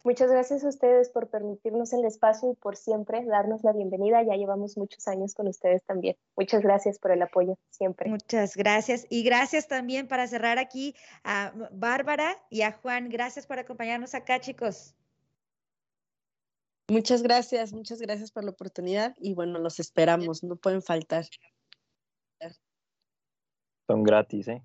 Muchas 0.04 0.30
gracias 0.30 0.64
a 0.64 0.68
ustedes 0.68 1.10
por 1.10 1.28
permitirnos 1.28 1.92
el 1.92 2.04
espacio 2.04 2.52
y 2.52 2.54
por 2.54 2.76
siempre 2.76 3.24
darnos 3.26 3.62
la 3.64 3.72
bienvenida. 3.72 4.22
Ya 4.22 4.36
llevamos 4.36 4.76
muchos 4.78 5.06
años 5.08 5.34
con 5.34 5.48
ustedes 5.48 5.82
también. 5.84 6.16
Muchas 6.36 6.62
gracias 6.62 6.98
por 6.98 7.10
el 7.10 7.20
apoyo 7.20 7.58
siempre. 7.70 8.08
Muchas 8.08 8.56
gracias. 8.56 9.06
Y 9.10 9.22
gracias 9.22 9.68
también 9.68 10.08
para 10.08 10.26
cerrar 10.26 10.58
aquí 10.58 10.94
a 11.24 11.52
Bárbara 11.72 12.36
y 12.48 12.62
a 12.62 12.72
Juan. 12.72 13.10
Gracias 13.10 13.46
por 13.46 13.58
acompañarnos 13.58 14.14
acá, 14.14 14.40
chicos. 14.40 14.94
Muchas 16.90 17.22
gracias, 17.22 17.74
muchas 17.74 18.00
gracias 18.00 18.32
por 18.32 18.44
la 18.44 18.50
oportunidad 18.52 19.14
y 19.18 19.34
bueno, 19.34 19.58
los 19.58 19.78
esperamos, 19.78 20.42
no 20.42 20.56
pueden 20.56 20.80
faltar. 20.80 21.26
Son 23.86 24.02
gratis, 24.04 24.48
¿eh? 24.48 24.62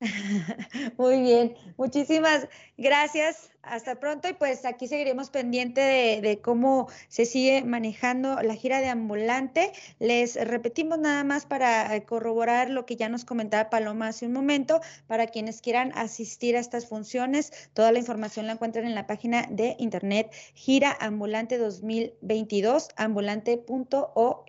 Muy 0.96 1.20
bien, 1.22 1.56
muchísimas 1.76 2.48
gracias. 2.76 3.50
Hasta 3.62 3.98
pronto 4.00 4.28
y 4.28 4.32
pues 4.32 4.64
aquí 4.64 4.86
seguiremos 4.86 5.28
pendiente 5.28 5.80
de, 5.80 6.40
cómo 6.40 6.88
se 7.08 7.26
sigue 7.26 7.64
manejando 7.64 8.40
la 8.42 8.54
gira 8.54 8.80
de 8.80 8.88
ambulante. 8.88 9.72
Les 9.98 10.36
repetimos 10.36 10.98
nada 10.98 11.24
más 11.24 11.44
para 11.44 11.94
eh, 11.94 12.04
corroborar 12.04 12.70
lo 12.70 12.86
que 12.86 12.96
ya 12.96 13.08
nos 13.08 13.24
comentaba 13.24 13.68
Paloma 13.68 14.08
hace 14.08 14.26
un 14.26 14.32
momento. 14.32 14.80
Para 15.06 15.26
quienes 15.26 15.60
quieran 15.60 15.92
asistir 15.96 16.56
a 16.56 16.60
estas 16.60 16.86
funciones, 16.86 17.52
toda 17.74 17.92
la 17.92 17.98
información 17.98 18.46
la 18.46 18.52
encuentran 18.52 18.86
en 18.86 18.94
la 18.94 19.06
página 19.06 19.46
de 19.50 19.74
internet 19.78 20.32
gira 20.54 20.96
ambulante 21.00 21.58
2022 21.58 22.88
ambulante.org. 22.96 24.46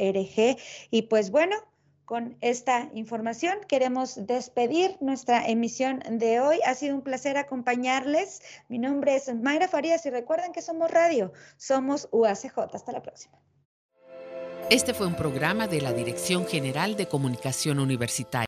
Y 0.92 1.02
pues 1.04 1.32
bueno, 1.32 1.58
con 2.10 2.36
esta 2.42 2.90
información. 2.96 3.60
Queremos 3.68 4.26
despedir 4.26 4.98
nuestra 5.00 5.48
emisión 5.48 6.02
de 6.10 6.40
hoy. 6.40 6.58
Ha 6.66 6.74
sido 6.74 6.96
un 6.96 7.04
placer 7.04 7.38
acompañarles. 7.38 8.42
Mi 8.68 8.80
nombre 8.80 9.16
es 9.16 9.32
Mayra 9.32 9.68
Farías 9.68 10.04
y 10.08 10.10
recuerden 10.10 10.52
que 10.52 10.64
somos 10.64 10.90
radio, 10.90 11.32
somos 11.58 12.10
UACJ. 12.12 12.58
Hasta 12.74 12.92
la 12.94 13.04
próxima. 13.04 13.38
Este 14.72 14.94
fue 14.94 15.08
un 15.08 15.16
programa 15.16 15.68
de 15.68 15.82
la 15.82 15.94
Dirección 15.94 16.46
General 16.48 16.96
de 16.96 17.08
Comunicación 17.08 17.80
Universitaria. 17.80 18.38